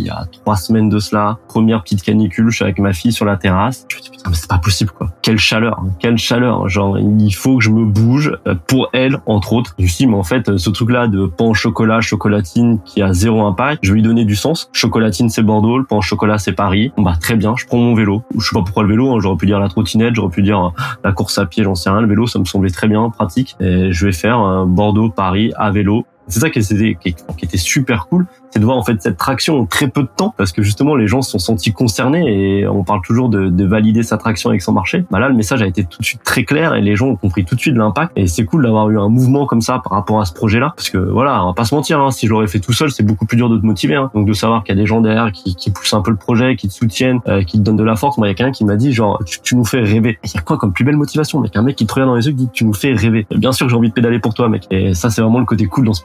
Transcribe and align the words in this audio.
il 0.00 0.06
y 0.06 0.10
a 0.10 0.26
trois 0.32 0.56
semaines 0.56 0.88
de 0.88 0.98
cela. 0.98 1.38
Première 1.48 1.82
petite 1.82 2.02
canicule, 2.02 2.50
je 2.50 2.56
suis 2.56 2.64
avec 2.64 2.78
ma 2.78 2.92
fille 2.92 3.12
sur 3.12 3.24
la 3.24 3.36
terrasse. 3.36 3.86
Je 3.88 3.96
me 3.96 4.02
dis 4.02 4.10
putain 4.10 4.30
mais 4.30 4.36
c'est 4.36 4.48
pas 4.48 4.58
possible 4.58 4.90
quoi. 4.90 5.10
Quelle 5.22 5.38
chaleur, 5.38 5.78
hein. 5.80 5.90
quelle 5.98 6.18
chaleur. 6.18 6.68
Genre 6.68 6.98
il 6.98 7.34
faut 7.34 7.58
que 7.58 7.64
je 7.64 7.70
me 7.70 7.84
bouge 7.84 8.36
euh, 8.46 8.54
pour 8.66 8.88
elle 8.92 9.18
entre 9.26 9.52
autres. 9.52 9.74
Je 9.78 9.84
me 9.84 9.88
suis 9.88 10.04
dit 10.04 10.06
mais 10.06 10.16
en 10.16 10.22
fait 10.22 10.56
ce 10.56 10.70
truc 10.70 10.90
là 10.90 11.06
de 11.06 11.26
pain 11.26 11.46
au 11.46 11.54
chocolat, 11.54 12.00
chocolatine 12.00 12.80
qui 12.84 13.02
a 13.02 13.12
zéro 13.12 13.44
impact, 13.46 13.80
je 13.82 13.90
vais 13.90 13.96
lui 13.96 14.02
donner 14.02 14.24
du 14.24 14.36
sens. 14.36 14.70
Chocolatine 14.72 15.28
c'est 15.28 15.42
Bordeaux, 15.42 15.78
le 15.78 15.84
pain 15.84 15.96
au 15.96 16.02
chocolat 16.02 16.38
c'est 16.38 16.52
Paris. 16.52 16.92
Bah 16.98 17.14
très 17.20 17.36
bien, 17.36 17.54
je 17.56 17.66
prends 17.66 17.78
mon 17.78 17.94
vélo. 17.94 18.22
Je 18.36 18.44
sais 18.44 18.54
pas 18.54 18.62
pourquoi 18.62 18.82
le 18.82 18.88
vélo, 18.88 19.12
hein. 19.12 19.18
j'aurais 19.20 19.36
pu 19.36 19.46
dire 19.46 19.60
la 19.60 19.68
trottinette, 19.68 20.14
j'aurais 20.14 20.30
pu 20.30 20.42
dire 20.42 20.64
euh, 20.64 20.96
la 21.04 21.12
course 21.12 21.38
à 21.38 21.46
pied, 21.46 21.62
j'en 21.64 21.74
sais 21.74 21.90
rien. 21.90 22.00
Le 22.00 22.08
vélo 22.08 22.26
ça 22.26 22.38
me 22.38 22.44
semblait 22.44 22.70
très 22.70 22.88
bien, 22.88 23.10
pratique. 23.10 23.56
Et 23.60 23.92
je 23.92 24.06
vais 24.06 24.12
faire 24.12 24.40
euh, 24.40 24.64
Bordeaux, 24.64 25.10
Paris 25.10 25.52
à 25.56 25.70
vélo 25.70 26.06
c'est 26.30 26.40
ça 26.40 26.50
qui 26.50 26.58
était, 26.58 27.56
super 27.56 28.06
cool, 28.06 28.26
c'est 28.50 28.58
de 28.58 28.64
voir 28.64 28.76
en 28.76 28.84
fait 28.84 29.00
cette 29.02 29.16
traction 29.16 29.60
en 29.60 29.66
très 29.66 29.88
peu 29.88 30.02
de 30.02 30.08
temps, 30.16 30.34
parce 30.36 30.52
que 30.52 30.62
justement 30.62 30.96
les 30.96 31.06
gens 31.06 31.22
se 31.22 31.32
sont 31.32 31.38
sentis 31.38 31.72
concernés 31.72 32.60
et 32.60 32.66
on 32.66 32.84
parle 32.84 33.02
toujours 33.02 33.28
de, 33.28 33.48
de 33.48 33.64
valider 33.64 34.02
sa 34.02 34.16
traction 34.16 34.50
avec 34.50 34.62
son 34.62 34.72
marché. 34.72 35.04
Bah 35.10 35.18
là, 35.18 35.28
le 35.28 35.34
message 35.34 35.62
a 35.62 35.66
été 35.66 35.84
tout 35.84 36.00
de 36.00 36.04
suite 36.04 36.22
très 36.24 36.44
clair 36.44 36.74
et 36.74 36.80
les 36.80 36.96
gens 36.96 37.08
ont 37.08 37.16
compris 37.16 37.44
tout 37.44 37.54
de 37.54 37.60
suite 37.60 37.76
l'impact. 37.76 38.12
Et 38.16 38.26
c'est 38.26 38.44
cool 38.44 38.62
d'avoir 38.62 38.90
eu 38.90 38.98
un 38.98 39.08
mouvement 39.08 39.46
comme 39.46 39.60
ça 39.60 39.80
par 39.82 39.92
rapport 39.92 40.20
à 40.20 40.24
ce 40.24 40.32
projet-là, 40.32 40.72
parce 40.76 40.90
que 40.90 40.98
voilà, 40.98 41.42
on 41.44 41.48
va 41.48 41.54
pas 41.54 41.64
se 41.64 41.74
mentir, 41.74 42.00
hein, 42.00 42.10
si 42.10 42.26
je 42.26 42.30
l'aurais 42.30 42.48
fait 42.48 42.60
tout 42.60 42.72
seul, 42.72 42.90
c'est 42.90 43.02
beaucoup 43.02 43.26
plus 43.26 43.36
dur 43.36 43.48
de 43.48 43.58
te 43.58 43.66
motiver. 43.66 43.96
Hein. 43.96 44.10
Donc 44.14 44.26
de 44.26 44.32
savoir 44.32 44.64
qu'il 44.64 44.74
y 44.74 44.78
a 44.78 44.80
des 44.80 44.86
gens 44.86 45.00
derrière 45.00 45.32
qui, 45.32 45.54
qui 45.54 45.70
poussent 45.70 45.94
un 45.94 46.02
peu 46.02 46.10
le 46.10 46.16
projet, 46.16 46.56
qui 46.56 46.68
te 46.68 46.72
soutiennent, 46.72 47.20
euh, 47.28 47.42
qui 47.42 47.58
te 47.58 47.62
donnent 47.62 47.76
de 47.76 47.84
la 47.84 47.96
force. 47.96 48.18
Moi, 48.18 48.26
il 48.26 48.30
y 48.30 48.32
a 48.32 48.34
quelqu'un 48.34 48.52
qui 48.52 48.64
m'a 48.64 48.76
dit 48.76 48.92
genre, 48.92 49.20
tu, 49.24 49.56
nous 49.56 49.64
fais 49.64 49.80
rêver. 49.80 50.18
Il 50.24 50.30
y 50.34 50.38
a 50.38 50.40
quoi 50.40 50.56
comme 50.58 50.72
plus 50.72 50.84
belle 50.84 50.96
motivation, 50.96 51.40
mec? 51.40 51.56
Un 51.56 51.62
mec 51.62 51.76
qui 51.76 51.86
te 51.86 51.92
regarde 51.92 52.10
dans 52.10 52.16
les 52.16 52.26
yeux, 52.26 52.32
qui 52.32 52.38
dit, 52.38 52.48
tu 52.52 52.64
nous 52.64 52.74
fais 52.74 52.92
rêver. 52.92 53.26
bien 53.30 53.52
sûr, 53.52 53.68
j'ai 53.68 53.76
envie 53.76 53.88
de 53.88 53.94
pédaler 53.94 54.18
pour 54.18 54.34
toi, 54.34 54.48
mec. 54.48 54.66
Et 54.70 54.94
ça, 54.94 55.10
c'est 55.10 55.22
vraiment 55.22 55.38
le 55.38 55.44
côté 55.44 55.66
cool 55.66 55.86
dans 55.86 55.94
ce 55.94 56.02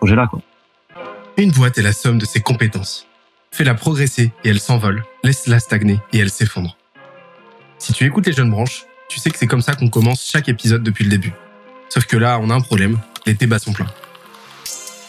Une 1.38 1.52
boîte 1.52 1.78
est 1.78 1.82
la 1.82 1.94
somme 1.94 2.18
de 2.18 2.26
ses 2.26 2.42
compétences. 2.42 3.08
Fais-la 3.52 3.74
progresser 3.74 4.32
et 4.44 4.50
elle 4.50 4.60
s'envole. 4.60 5.04
Laisse-la 5.24 5.60
stagner 5.60 6.00
et 6.14 6.20
elle 6.20 6.30
s'effondre. 6.30 6.78
Si 7.77 7.94
tu 7.94 8.05
écoutes 8.05 8.26
les 8.26 8.34
jeunes 8.34 8.52
branches, 8.52 8.85
tu 9.10 9.20
sais 9.20 9.30
que 9.30 9.38
c'est 9.38 9.48
comme 9.48 9.62
ça 9.62 9.76
qu'on 9.76 9.90
commence 9.90 10.26
chaque 10.26 10.49
épisode 10.49 10.84
depuis 10.84 11.04
le 11.04 11.10
début. 11.10 11.34
Sauf 11.90 12.05
que 12.05 12.18
là, 12.18 12.40
on 12.41 12.49
a 12.49 12.54
un 12.54 12.62
problème, 12.62 12.99
les 13.26 13.34
débats 13.34 13.60
sont 13.60 13.74
pleins. 13.74 13.91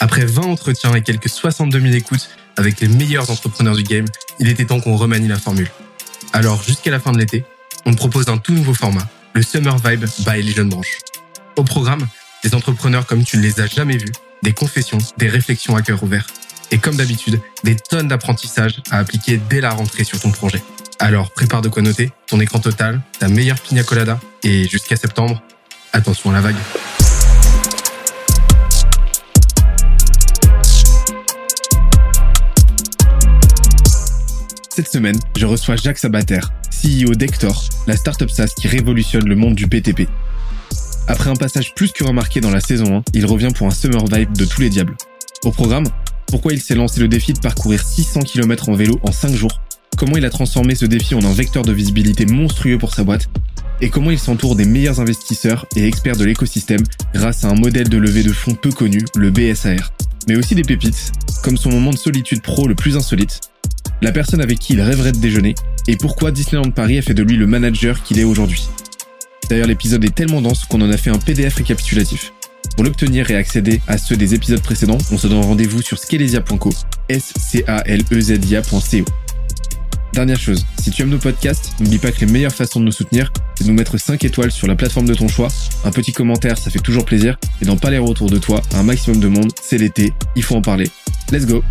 Après 0.01 0.27
20 0.27 0.43
entretiens 0.43 0.95
et 0.95 1.03
quelques 1.03 1.29
62 1.29 1.81
000 1.81 1.95
écoutes 1.95 2.29
avec 2.57 2.81
les 2.81 2.89
meilleurs 2.89 3.31
entrepreneurs 3.31 3.77
du 3.77 3.83
game, 3.83 4.07
il 4.39 4.49
était 4.49 4.67
temps 4.67 4.81
qu'on 4.81 4.97
remanie 4.97 5.29
la 5.29 5.39
formule. 5.39 5.71
Alors, 6.33 6.63
jusqu'à 6.63 6.91
la 6.91 7.01
fin 7.01 7.13
de 7.13 7.19
l'été, 7.19 7.45
on 7.87 7.95
propose 7.95 8.29
un 8.29 8.39
tout 8.39 8.53
nouveau 8.53 8.75
format, 8.75 9.07
le 9.33 9.43
Summer 9.43 9.77
Vibe 9.79 10.05
by 10.27 10.43
les 10.43 10.53
jeunes 10.53 10.69
branches. 10.69 10.99
Au 11.57 11.65
programme, 11.65 12.07
des 12.45 12.55
entrepreneurs 12.55 13.07
comme 13.07 13.25
tu 13.25 13.39
ne 13.39 13.43
les 13.43 13.61
as 13.61 13.67
jamais 13.67 13.97
vus, 13.97 14.13
des 14.43 14.53
confessions, 14.53 14.99
des 15.19 15.29
réflexions 15.29 15.77
à 15.77 15.83
cœur 15.83 16.03
ouvert. 16.03 16.27
Et 16.71 16.79
comme 16.79 16.97
d'habitude, 16.97 17.41
des 17.65 17.77
tonnes 17.77 18.09
d'apprentissages 18.09 18.83
à 18.91 18.99
appliquer 18.99 19.41
dès 19.49 19.61
la 19.61 19.71
rentrée 19.71 20.05
sur 20.05 20.21
ton 20.21 20.31
projet. 20.31 20.63
Alors 20.99 21.31
prépare 21.31 21.63
de 21.63 21.69
quoi 21.69 21.83
noter, 21.83 22.11
ton 22.27 22.41
écran 22.41 22.59
total, 22.59 23.01
ta 23.19 23.29
meilleure 23.29 23.61
pina 23.61 23.83
colada, 23.83 24.19
et 24.43 24.69
jusqu'à 24.69 24.97
septembre, 24.97 25.43
attention 25.93 26.31
à 26.31 26.35
la 26.35 26.41
vague. 26.41 26.57
Cette 34.77 34.89
semaine, 34.89 35.19
je 35.37 35.47
reçois 35.47 35.77
Jacques 35.77 35.99
Sabater, 35.99 36.41
CEO 36.71 37.15
d'Hector, 37.15 37.65
la 37.87 37.97
startup 37.97 38.31
SaaS 38.31 38.53
qui 38.61 38.69
révolutionne 38.69 39.27
le 39.27 39.35
monde 39.35 39.55
du 39.55 39.67
BTP. 39.67 40.09
Après 41.09 41.31
un 41.31 41.37
passage 41.37 41.73
plus 41.75 41.93
que 41.93 42.03
remarqué 42.03 42.41
dans 42.41 42.51
la 42.51 42.61
saison 42.61 42.99
1, 42.99 43.03
il 43.15 43.27
revient 43.27 43.51
pour 43.55 43.69
un 43.69 43.71
summer 43.71 44.05
vibe 44.07 44.37
de 44.37 44.45
tous 44.45 44.61
les 44.61 44.69
diables. 44.69 44.97
Au 45.45 45.53
programme, 45.53 45.87
pourquoi 46.27 46.53
il 46.53 46.61
s'est 46.61 46.75
lancé 46.75 47.01
le 47.01 47.07
défi 47.07 47.33
de 47.33 47.39
parcourir 47.39 47.81
600 47.81 48.21
km 48.23 48.71
en 48.71 48.75
vélo 48.75 48.99
en 49.03 49.13
5 49.13 49.33
jours, 49.33 49.61
comment 49.97 50.17
il 50.17 50.25
a 50.25 50.31
transformé 50.31 50.75
ce 50.75 50.85
défi 50.85 51.15
en 51.15 51.23
un 51.25 51.33
vecteur 51.33 51.63
de 51.63 51.73
visibilité 51.73 52.27
monstrueux 52.27 52.77
pour 52.77 52.93
sa 52.93 53.05
boîte, 53.05 53.29
et 53.81 53.89
comment 53.89 54.11
il 54.11 54.19
s'entoure 54.19 54.57
des 54.57 54.65
meilleurs 54.65 55.01
investisseurs 55.01 55.67
et 55.77 55.87
experts 55.87 56.17
de 56.17 56.25
l'écosystème 56.25 56.83
grâce 57.15 57.45
à 57.45 57.51
un 57.51 57.55
modèle 57.55 57.89
de 57.89 57.99
levée 57.99 58.25
de 58.25 58.33
fonds 58.33 58.55
peu 58.55 58.71
connu, 58.71 59.05
le 59.15 59.31
BSAR. 59.31 59.93
Mais 60.27 60.37
aussi 60.37 60.57
des 60.57 60.63
pépites, 60.63 61.13
comme 61.45 61.57
son 61.57 61.71
moment 61.71 61.93
de 61.93 61.99
solitude 61.99 62.43
pro 62.43 62.67
le 62.67 62.75
plus 62.75 62.97
insolite, 62.97 63.41
la 64.03 64.11
personne 64.11 64.41
avec 64.41 64.59
qui 64.59 64.73
il 64.73 64.81
rêverait 64.81 65.13
de 65.13 65.19
déjeuner, 65.19 65.55
et 65.87 65.97
pourquoi 65.97 66.33
Disneyland 66.33 66.71
Paris 66.71 66.99
a 66.99 67.03
fait 67.03 67.15
de 67.15 67.23
lui 67.23 67.37
le 67.37 67.47
manager 67.47 68.03
qu'il 68.03 68.19
est 68.19 68.25
aujourd'hui. 68.25 68.69
D'ailleurs, 69.49 69.69
l'épisode 69.69 70.05
est 70.05 70.15
tellement 70.15 70.43
dense 70.43 70.65
qu'on 70.65 70.81
en 70.81 70.91
a 70.91 70.97
fait 70.97 71.11
un 71.11 71.19
PDF 71.19 71.55
récapitulatif. 71.55 72.33
Pour 72.75 72.85
l'obtenir 72.85 73.31
et 73.31 73.37
accéder 73.37 73.81
à 73.87 73.97
ceux 73.97 74.17
des 74.17 74.35
épisodes 74.35 74.61
précédents, 74.61 74.99
on 75.13 75.19
se 75.19 75.29
donne 75.29 75.41
rendez-vous 75.41 75.83
sur 75.83 75.99
scalesia.co, 75.99 76.73
s 77.09 77.33
c 77.39 77.65
a 77.67 77.83
l 77.87 78.03
z 78.11 78.33
i 78.33 79.05
Dernière 80.13 80.39
chose, 80.39 80.67
si 80.83 80.91
tu 80.91 81.03
aimes 81.03 81.11
nos 81.11 81.19
podcasts, 81.19 81.73
n'oublie 81.79 81.99
pas 81.99 82.11
que 82.11 82.21
les 82.21 82.33
meilleures 82.33 82.55
façons 82.55 82.81
de 82.81 82.87
nous 82.87 82.93
soutenir, 82.93 83.33
c'est 83.55 83.65
de 83.65 83.69
nous 83.69 83.77
mettre 83.77 83.99
5 83.99 84.25
étoiles 84.25 84.51
sur 84.51 84.67
la 84.67 84.75
plateforme 84.75 85.07
de 85.07 85.15
ton 85.15 85.29
choix. 85.29 85.49
Un 85.85 85.91
petit 85.91 86.13
commentaire, 86.13 86.59
ça 86.59 86.71
fait 86.71 86.79
toujours 86.79 87.05
plaisir. 87.05 87.39
Et 87.61 87.67
d'en 87.67 87.77
parler 87.77 87.99
autour 87.99 88.31
de 88.31 88.39
toi 88.39 88.63
un 88.75 88.83
maximum 88.83 89.21
de 89.21 89.29
monde, 89.29 89.53
c'est 89.63 89.79
l'été, 89.79 90.13
il 90.35 90.43
faut 90.43 90.57
en 90.57 90.63
parler. 90.63 90.91
Let's 91.31 91.47
go 91.47 91.63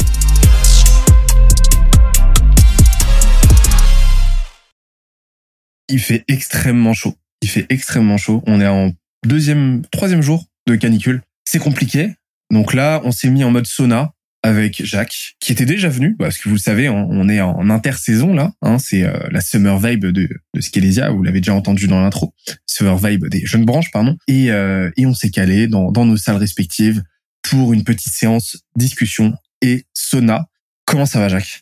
Il 5.90 6.00
fait 6.00 6.24
extrêmement 6.28 6.94
chaud 6.94 7.16
il 7.46 7.48
fait 7.48 7.68
extrêmement 7.70 8.18
chaud. 8.18 8.44
On 8.48 8.60
est 8.60 8.68
en 8.68 8.92
deuxième, 9.24 9.84
troisième 9.92 10.24
jour 10.24 10.46
de 10.68 10.76
canicule. 10.76 11.22
C'est 11.44 11.60
compliqué. 11.60 12.16
Donc 12.52 12.74
là, 12.74 13.02
on 13.04 13.12
s'est 13.12 13.30
mis 13.30 13.44
en 13.44 13.52
mode 13.52 13.68
sauna 13.68 14.14
avec 14.42 14.84
Jacques, 14.84 15.36
qui 15.40 15.52
était 15.52 15.66
déjà 15.66 15.90
venu, 15.90 16.16
parce 16.16 16.40
que 16.40 16.50
vous 16.50 16.56
le 16.56 16.60
savez, 16.60 16.90
on 16.90 17.30
est 17.30 17.42
en 17.42 17.70
intersaison 17.70 18.34
là. 18.34 18.52
Hein, 18.64 18.80
c'est 18.80 19.04
euh, 19.04 19.28
la 19.32 19.42
summer 19.42 19.78
vibe 19.80 20.06
de, 20.06 20.28
de 20.54 20.62
Skelesia, 20.62 21.12
vous 21.12 21.24
l'avez 21.24 21.40
déjà 21.40 21.54
entendu 21.54 21.88
dans 21.88 22.02
l'intro. 22.02 22.34
Summer 22.66 22.98
vibe 22.98 23.28
des 23.28 23.46
jeunes 23.46 23.66
branches, 23.66 23.92
pardon. 23.92 24.18
Et, 24.28 24.52
euh, 24.52 24.90
et 24.98 25.06
on 25.06 25.14
s'est 25.14 25.30
calé 25.32 25.68
dans, 25.68 25.92
dans 25.92 26.06
nos 26.06 26.18
salles 26.18 26.38
respectives 26.38 27.04
pour 27.44 27.74
une 27.74 27.84
petite 27.84 28.14
séance 28.14 28.58
discussion 28.76 29.36
et 29.62 29.86
sauna. 29.94 30.48
Comment 30.86 31.06
ça 31.06 31.20
va, 31.20 31.30
Jacques? 31.30 31.62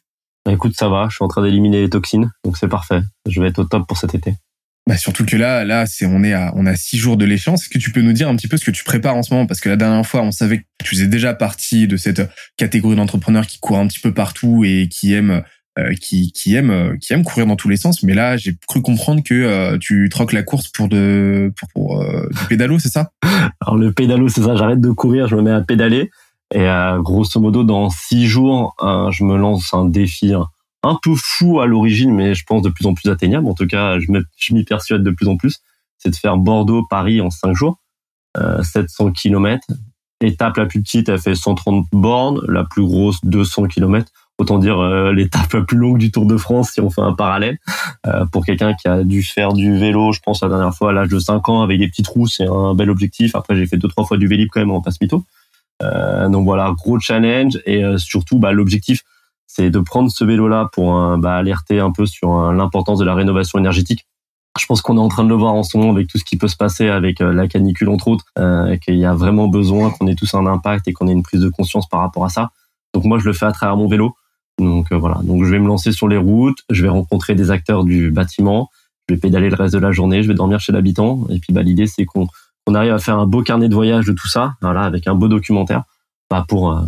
Écoute, 0.50 0.76
ça 0.78 0.88
va. 0.88 1.08
Je 1.10 1.16
suis 1.16 1.24
en 1.24 1.30
train 1.30 1.44
d'éliminer 1.44 1.82
les 1.82 1.90
toxines, 1.90 2.32
donc 2.46 2.58
c'est 2.58 2.70
parfait. 2.70 3.02
Je 3.30 3.42
vais 3.42 3.50
être 3.50 3.60
au 3.60 3.66
top 3.66 3.88
pour 3.88 3.98
cet 3.98 4.16
été. 4.16 4.36
Bah 4.86 4.98
surtout 4.98 5.26
que 5.26 5.38
là, 5.38 5.64
là, 5.64 5.86
c'est 5.86 6.06
on 6.06 6.24
est 6.24 6.34
à 6.34 6.52
on 6.56 6.66
a 6.66 6.76
six 6.76 6.98
jours 6.98 7.16
de 7.16 7.24
l'échéance. 7.24 7.62
Est-ce 7.62 7.70
que 7.70 7.78
tu 7.78 7.92
peux 7.92 8.02
nous 8.02 8.12
dire 8.12 8.28
un 8.28 8.36
petit 8.36 8.50
peu 8.50 8.58
ce 8.58 8.66
que 8.66 8.72
tu 8.72 8.84
prépares 8.84 9.16
en 9.16 9.24
ce 9.24 9.34
moment? 9.34 9.46
Parce 9.46 9.62
que 9.62 9.70
la 9.70 9.78
dernière 9.78 10.06
fois, 10.06 10.22
on 10.24 10.32
savait 10.32 10.58
que 10.58 10.64
tu 10.84 10.96
faisais 10.96 11.08
déjà 11.08 11.34
partie 11.34 11.88
de 11.88 11.96
cette 11.96 12.22
catégorie 12.58 12.98
d'entrepreneurs 12.98 13.48
qui 13.48 13.60
courent 13.60 13.80
un 13.80 13.88
petit 13.88 14.02
peu 14.02 14.14
partout 14.14 14.66
et 14.66 14.90
qui 14.92 15.14
aiment 15.14 15.42
euh, 15.80 15.94
qui 15.94 16.34
qui 16.34 16.56
aiment 16.56 16.70
euh, 16.70 16.98
qui 17.00 17.14
aiment 17.14 17.24
courir 17.24 17.48
dans 17.48 17.56
tous 17.56 17.70
les 17.70 17.78
sens. 17.78 18.04
Mais 18.04 18.14
là, 18.14 18.36
j'ai 18.36 18.58
cru 18.68 18.82
comprendre 18.82 19.24
que 19.24 19.34
euh, 19.34 19.78
tu 19.80 20.10
troques 20.10 20.34
la 20.34 20.44
course 20.44 20.68
pour 20.68 20.90
de 20.90 21.54
pour, 21.56 21.70
pour 21.70 22.06
du 22.30 22.46
pédalo, 22.50 22.78
c'est 22.78 22.92
ça? 22.92 23.12
Alors 23.62 23.78
le 23.78 23.94
pédalo, 23.94 24.28
c'est 24.28 24.42
ça. 24.42 24.58
J'arrête 24.58 24.82
de 24.82 24.92
courir, 24.92 25.28
je 25.28 25.38
me 25.38 25.44
mets 25.44 25.52
à 25.52 25.62
pédaler. 25.62 26.12
Et 26.54 26.68
grosso 27.00 27.40
modo, 27.40 27.64
dans 27.64 27.90
six 27.90 28.28
jours, 28.28 28.76
je 28.82 29.24
me 29.24 29.38
lance 29.38 29.74
un 29.74 29.86
défi 29.86 30.34
un 30.84 31.00
peu 31.02 31.14
fou 31.16 31.62
à 31.62 31.66
l'origine, 31.66 32.14
mais 32.14 32.36
je 32.36 32.44
pense 32.46 32.62
de 32.62 32.70
plus 32.70 32.86
en 32.86 32.94
plus 32.94 33.10
atteignable. 33.10 33.48
En 33.48 33.54
tout 33.54 33.68
cas, 33.68 33.98
je 34.00 34.54
m'y 34.54 34.64
persuade 34.64 35.04
de 35.04 35.12
plus 35.12 35.28
en 35.28 35.38
plus. 35.38 35.60
C'est 35.98 36.10
de 36.10 36.16
faire 36.16 36.38
Bordeaux-Paris 36.38 37.22
en 37.22 37.30
5 37.30 37.54
jours, 37.56 37.80
euh, 38.38 38.62
700 38.62 39.12
km. 39.12 39.66
L'étape 40.22 40.58
la 40.58 40.66
plus 40.66 40.82
petite, 40.82 41.10
elle 41.10 41.20
fait 41.20 41.36
130 41.36 41.86
bornes, 41.92 42.42
la 42.48 42.66
plus 42.66 42.84
grosse 42.84 43.20
200 43.24 43.68
km. 43.68 44.12
Autant 44.40 44.58
dire 44.58 44.80
euh, 44.80 45.14
l'étape 45.14 45.54
la 45.54 45.62
plus 45.62 45.78
longue 45.78 46.00
du 46.00 46.12
Tour 46.12 46.26
de 46.26 46.38
France 46.38 46.72
si 46.72 46.82
on 46.82 46.90
fait 46.90 47.02
un 47.02 47.14
parallèle. 47.14 47.60
Euh, 48.08 48.26
pour 48.26 48.46
quelqu'un 48.46 48.74
qui 48.74 48.88
a 48.88 49.04
dû 49.04 49.24
faire 49.24 49.54
du 49.54 49.78
vélo, 49.78 50.12
je 50.12 50.20
pense 50.20 50.42
la 50.42 50.50
dernière 50.50 50.74
fois 50.74 50.90
à 50.90 50.94
l'âge 50.94 51.10
de 51.10 51.20
5 51.20 51.48
ans 51.50 51.62
avec 51.62 51.80
des 51.80 51.88
petits 51.88 52.04
trous, 52.04 52.28
c'est 52.28 52.48
un 52.48 52.74
bel 52.74 52.90
objectif. 52.90 53.36
Après, 53.36 53.56
j'ai 53.56 53.68
fait 53.68 53.78
deux 53.78 53.88
trois 53.88 54.06
fois 54.06 54.18
du 54.18 54.28
vélib 54.28 54.50
quand 54.52 54.60
même 54.60 54.72
en 54.72 54.82
passe 54.82 55.00
mytho. 55.00 55.24
Euh, 55.82 56.28
donc 56.30 56.46
voilà, 56.46 56.74
gros 56.76 57.00
challenge 57.00 57.60
et 57.66 57.84
surtout 57.98 58.40
bah, 58.40 58.52
l'objectif 58.52 59.04
c'est 59.56 59.70
de 59.70 59.80
prendre 59.80 60.10
ce 60.10 60.24
vélo-là 60.24 60.70
pour 60.74 61.18
bah, 61.18 61.36
alerter 61.36 61.80
un 61.80 61.92
peu 61.92 62.06
sur 62.06 62.52
l'importance 62.52 63.00
de 63.00 63.06
la 63.06 63.14
rénovation 63.14 63.60
énergétique. 63.60 64.06
Je 64.60 64.68
pense 64.68 64.82
qu'on 64.82 64.98
est 64.98 65.02
en 65.02 65.08
train 65.08 65.24
de 65.24 65.30
le 65.30 65.36
voir 65.36 65.56
en 65.56 65.64
ce 65.64 65.78
moment 65.78 65.92
avec 65.92 66.08
tout 66.08 66.20
ce 66.20 66.24
qui 66.24 66.38
peut 66.38 66.48
se 66.48 66.56
passer 66.56 66.88
avec 66.88 67.22
euh, 67.22 67.34
la 67.34 67.48
canicule 67.48 67.90
entre 67.90 68.08
autres, 68.08 68.26
euh, 68.38 68.78
qu'il 68.78 68.96
y 68.96 69.06
a 69.06 69.14
vraiment 69.14 69.48
besoin 69.48 69.90
qu'on 69.90 70.06
ait 70.08 70.16
tous 70.16 70.36
un 70.36 70.46
impact 70.46 70.88
et 70.88 70.94
qu'on 70.94 71.08
ait 71.08 71.12
une 71.12 71.24
prise 71.24 71.42
de 71.42 71.50
conscience 71.50 71.88
par 71.90 72.02
rapport 72.02 72.24
à 72.24 72.30
ça. 72.30 72.52
Donc 72.94 73.04
moi 73.06 73.18
je 73.18 73.26
le 73.26 73.34
fais 73.34 73.48
à 73.48 73.52
travers 73.52 73.76
mon 73.78 73.88
vélo. 73.88 74.16
Donc 74.60 74.92
euh, 74.92 74.98
voilà, 74.98 75.20
donc 75.24 75.44
je 75.44 75.50
vais 75.50 75.58
me 75.58 75.68
lancer 75.68 75.92
sur 75.92 76.08
les 76.08 76.18
routes, 76.18 76.60
je 76.70 76.84
vais 76.84 76.90
rencontrer 76.90 77.34
des 77.34 77.50
acteurs 77.50 77.84
du 77.84 78.12
bâtiment, 78.12 78.70
je 79.10 79.16
vais 79.16 79.20
pédaler 79.20 79.50
le 79.50 79.56
reste 79.56 79.74
de 79.74 79.80
la 79.80 79.92
journée, 79.92 80.22
je 80.22 80.28
vais 80.28 80.36
dormir 80.36 80.60
chez 80.60 80.72
l'habitant 80.72 81.26
et 81.30 81.40
puis 81.40 81.52
bah, 81.52 81.64
l'idée 81.64 81.88
c'est 81.88 82.06
qu'on 82.06 82.28
arrive 82.76 82.94
à 82.94 83.00
faire 83.00 83.18
un 83.18 83.26
beau 83.26 83.42
carnet 83.42 83.70
de 83.70 83.74
voyage 83.74 84.06
de 84.06 84.12
tout 84.12 84.28
ça, 84.28 84.54
voilà, 84.62 84.84
avec 84.84 85.08
un 85.08 85.16
beau 85.16 85.28
documentaire, 85.28 85.84
bah, 86.30 86.46
pour 86.48 86.80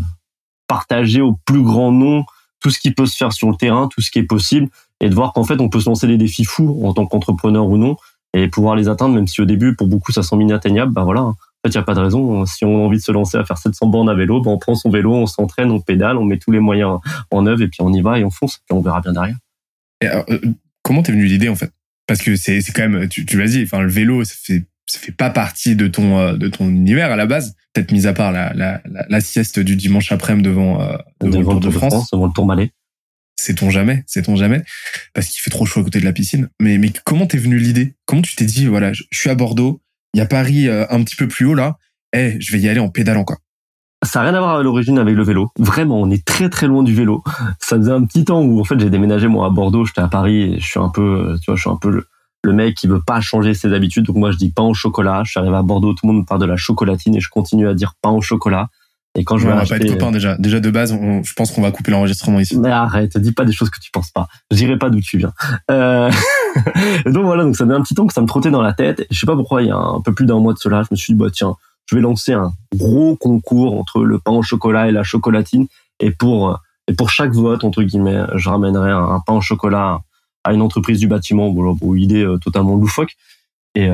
partager 0.67 1.21
au 1.21 1.33
plus 1.45 1.63
grand 1.63 1.91
nombre 1.91 2.31
tout 2.59 2.69
ce 2.69 2.79
qui 2.79 2.91
peut 2.91 3.05
se 3.05 3.15
faire 3.15 3.33
sur 3.33 3.49
le 3.49 3.55
terrain, 3.55 3.87
tout 3.87 4.01
ce 4.01 4.11
qui 4.11 4.19
est 4.19 4.23
possible, 4.23 4.69
et 5.01 5.09
de 5.09 5.15
voir 5.15 5.33
qu'en 5.33 5.43
fait, 5.43 5.59
on 5.59 5.69
peut 5.69 5.79
se 5.79 5.89
lancer 5.89 6.07
des 6.07 6.17
défis 6.17 6.45
fous 6.45 6.81
en 6.83 6.93
tant 6.93 7.05
qu'entrepreneur 7.05 7.67
ou 7.67 7.77
non, 7.77 7.97
et 8.33 8.47
pouvoir 8.47 8.75
les 8.75 8.89
atteindre, 8.89 9.15
même 9.15 9.27
si 9.27 9.41
au 9.41 9.45
début, 9.45 9.75
pour 9.75 9.87
beaucoup, 9.87 10.11
ça 10.11 10.23
semble 10.23 10.43
inatteignable. 10.43 10.91
Bah 10.91 11.03
voilà, 11.03 11.31
fait, 11.65 11.73
il 11.73 11.77
n'y 11.77 11.81
a 11.81 11.85
pas 11.85 11.93
de 11.93 11.99
raison. 11.99 12.45
Si 12.45 12.65
on 12.65 12.75
a 12.75 12.85
envie 12.85 12.97
de 12.97 13.03
se 13.03 13.11
lancer 13.11 13.37
à 13.37 13.45
faire 13.45 13.57
700 13.57 13.87
bornes 13.87 14.09
à 14.09 14.13
vélo, 14.13 14.41
ben 14.41 14.51
on 14.51 14.57
prend 14.57 14.75
son 14.75 14.89
vélo, 14.89 15.13
on 15.13 15.25
s'entraîne, 15.25 15.71
on 15.71 15.79
pédale, 15.79 16.17
on 16.17 16.25
met 16.25 16.37
tous 16.37 16.51
les 16.51 16.59
moyens 16.59 16.99
en 17.31 17.45
œuvre 17.45 17.61
et 17.61 17.67
puis 17.67 17.81
on 17.81 17.91
y 17.93 18.01
va 18.01 18.19
et 18.19 18.23
on 18.23 18.31
fonce. 18.31 18.61
Puis 18.65 18.77
on 18.77 18.81
verra 18.81 19.01
bien 19.01 19.13
derrière. 19.13 19.37
Et 20.01 20.07
euh, 20.07 20.39
comment 20.83 21.01
t'es 21.01 21.11
venu 21.11 21.25
l'idée 21.25 21.49
en 21.49 21.55
fait? 21.55 21.71
Parce 22.07 22.21
que 22.21 22.35
c'est 22.35 22.61
c'est 22.61 22.71
quand 22.71 22.87
même, 22.87 23.09
tu, 23.09 23.25
tu 23.25 23.39
l'as 23.39 23.47
dit, 23.47 23.63
enfin 23.63 23.81
le 23.81 23.89
vélo, 23.89 24.23
ça 24.23 24.35
fait 24.37 24.65
ça 24.87 24.99
fait 24.99 25.11
pas 25.11 25.29
partie 25.29 25.75
de 25.75 25.87
ton 25.87 26.19
euh, 26.19 26.33
de 26.37 26.47
ton 26.47 26.69
univers 26.69 27.11
à 27.11 27.15
la 27.15 27.25
base. 27.25 27.55
Peut-être 27.73 27.91
mis 27.91 28.07
à 28.07 28.13
part 28.13 28.31
la, 28.31 28.53
la, 28.53 28.81
la, 28.85 29.05
la 29.09 29.21
sieste 29.21 29.59
du 29.59 29.75
dimanche 29.75 30.11
après-midi 30.11 30.47
devant, 30.47 30.81
euh, 30.81 30.97
devant, 31.21 31.39
Devant 31.39 31.53
le 31.55 31.59
Tour 31.59 31.59
de 31.59 31.69
France. 31.71 32.09
devant 32.11 32.27
le 32.27 32.31
Tourmalet. 32.33 32.71
Sait-on 33.37 33.69
jamais, 33.69 34.03
sait-on 34.07 34.37
jamais, 34.37 34.63
parce 35.13 35.27
qu'il 35.27 35.41
fait 35.41 35.49
trop 35.49 35.65
chaud 35.65 35.81
à 35.81 35.83
côté 35.83 35.99
de 35.99 36.05
la 36.05 36.13
piscine. 36.13 36.47
Mais 36.61 36.77
mais 36.77 36.91
comment 37.03 37.25
t'es 37.27 37.37
venu 37.37 37.57
l'idée? 37.57 37.95
Comment 38.05 38.21
tu 38.21 38.35
t'es 38.35 38.45
dit 38.45 38.65
voilà, 38.65 38.93
je, 38.93 39.03
je 39.11 39.19
suis 39.19 39.29
à 39.29 39.35
Bordeaux, 39.35 39.81
il 40.13 40.19
y 40.19 40.21
a 40.21 40.25
Paris 40.25 40.69
euh, 40.69 40.85
un 40.89 41.03
petit 41.03 41.17
peu 41.17 41.27
plus 41.27 41.45
haut 41.45 41.53
là, 41.53 41.77
eh, 42.13 42.38
je 42.39 42.51
vais 42.53 42.59
y 42.59 42.69
aller 42.69 42.79
en 42.79 42.89
pédalant 42.89 43.25
quoi. 43.25 43.38
Ça 44.05 44.19
n'a 44.19 44.29
rien 44.29 44.35
à 44.35 44.39
voir 44.39 44.55
à 44.57 44.63
l'origine 44.63 44.99
avec 44.99 45.15
le 45.15 45.23
vélo. 45.23 45.49
Vraiment, 45.57 45.99
on 45.99 46.11
est 46.11 46.23
très 46.23 46.49
très 46.49 46.67
loin 46.67 46.83
du 46.83 46.93
vélo. 46.93 47.23
Ça 47.59 47.75
faisait 47.75 47.91
un 47.91 48.05
petit 48.05 48.23
temps 48.23 48.41
où 48.41 48.59
en 48.59 48.63
fait 48.63 48.79
j'ai 48.79 48.89
déménagé 48.89 49.27
moi 49.27 49.47
à 49.47 49.49
Bordeaux, 49.49 49.83
j'étais 49.83 50.01
à 50.01 50.07
Paris 50.07 50.53
et 50.53 50.59
je 50.59 50.65
suis 50.65 50.79
un 50.79 50.89
peu, 50.89 51.01
euh, 51.01 51.38
tu 51.38 51.45
vois, 51.47 51.55
je 51.55 51.61
suis 51.61 51.69
un 51.69 51.77
peu 51.77 51.89
le, 51.89 52.07
le 52.45 52.53
mec 52.53 52.75
qui 52.75 52.88
veut 52.88 53.01
pas 53.06 53.19
changer 53.21 53.53
ses 53.53 53.74
habitudes. 53.74 54.06
Donc 54.06 54.15
moi 54.15 54.31
je 54.31 54.38
dis 54.38 54.51
pain 54.51 54.63
au 54.63 54.74
chocolat. 54.74 55.24
Je 55.25 55.31
suis 55.31 55.39
arrivé 55.39 55.56
à 55.56 55.62
Bordeaux, 55.63 55.94
tout 55.94 56.06
le 56.07 56.13
monde 56.13 56.21
me 56.21 56.25
parle 56.25 56.42
de 56.42 56.45
la 56.45 56.56
chocolatine 56.57 57.15
et 57.15 57.19
je 57.19 57.30
continue 57.30 57.68
à 57.68 57.74
dire 57.74 57.94
pain 58.01 58.12
au 58.12 58.21
chocolat. 58.21 58.68
Et 59.18 59.24
quand 59.24 59.38
je 59.38 59.44
Ouais, 59.45 59.51
vais 59.51 59.53
on 59.53 59.62
va 59.62 59.65
pas 59.65 59.75
acheter, 59.75 59.88
être 59.88 59.94
copains 59.97 60.12
déjà. 60.12 60.38
Déjà 60.38 60.59
de 60.59 60.69
base, 60.69 60.92
on- 60.92 61.24
je 61.24 61.33
pense 61.33 61.51
qu'on 61.51 61.62
va 61.62 61.71
couper 61.71 61.92
l'enregistrement 61.92 62.39
ici. 62.39 62.57
mais 62.59 62.69
arrête, 62.69 63.18
dis 63.18 63.31
pas 63.31 63.45
des 63.45 63.53
choses 63.53 63.69
que 63.69 63.80
tu 63.80 63.89
penses 63.92 64.12
pas. 64.12 64.27
Je 64.51 64.57
dirai 64.57 64.77
pas 64.77 64.89
d'où 64.89 65.00
tu 65.00 65.18
viens. 65.18 65.31
Euh... 65.71 66.12
donc 67.06 67.24
voilà, 67.25 67.44
donc 67.44 67.56
ça 67.56 67.65
met 67.65 67.74
un 67.74 67.81
petit 67.81 67.95
temps 67.95 68.07
que 68.07 68.13
ça 68.13 68.21
me 68.21 68.27
trottait 68.27 68.51
dans 68.51 68.62
la 68.62 68.74
tête. 68.74 69.06
Je 69.09 69.18
sais 69.19 69.25
pas 69.25 69.36
pourquoi, 69.36 69.62
il 69.62 69.69
y 69.69 69.71
a 69.71 69.77
un 69.77 70.01
peu 70.01 70.13
plus 70.13 70.25
d'un 70.25 70.39
mois 70.39 70.53
de 70.53 70.57
cela, 70.59 70.83
je 70.83 70.88
me 70.91 70.95
suis 70.98 71.13
dit, 71.13 71.19
bah 71.19 71.27
tiens, 71.31 71.56
je 71.89 71.95
vais 71.95 72.01
lancer 72.01 72.33
un 72.33 72.51
gros 72.75 73.15
concours 73.15 73.80
entre 73.80 74.03
le 74.03 74.19
pain 74.19 74.31
au 74.33 74.41
chocolat 74.41 74.88
et 74.89 74.91
la 74.91 75.03
chocolatine. 75.03 75.68
Et 76.01 76.12
pour, 76.12 76.59
et 76.89 76.94
pour 76.94 77.09
chaque 77.09 77.31
vote, 77.31 77.63
entre 77.63 77.83
guillemets, 77.83 78.24
je 78.36 78.50
ramènerai 78.50 78.91
un 78.91 79.21
pain 79.25 79.33
au 79.33 79.41
chocolat 79.41 80.00
à 80.45 80.53
une 80.53 80.62
entreprise 80.62 81.00
du 81.00 81.07
bâtiment. 81.07 81.50
Bon, 81.50 81.62
alors, 81.62 81.75
bon, 81.75 81.95
idée 81.95 82.24
euh, 82.24 82.38
totalement 82.38 82.75
loufoque. 82.75 83.18
Et 83.75 83.89
euh, 83.89 83.94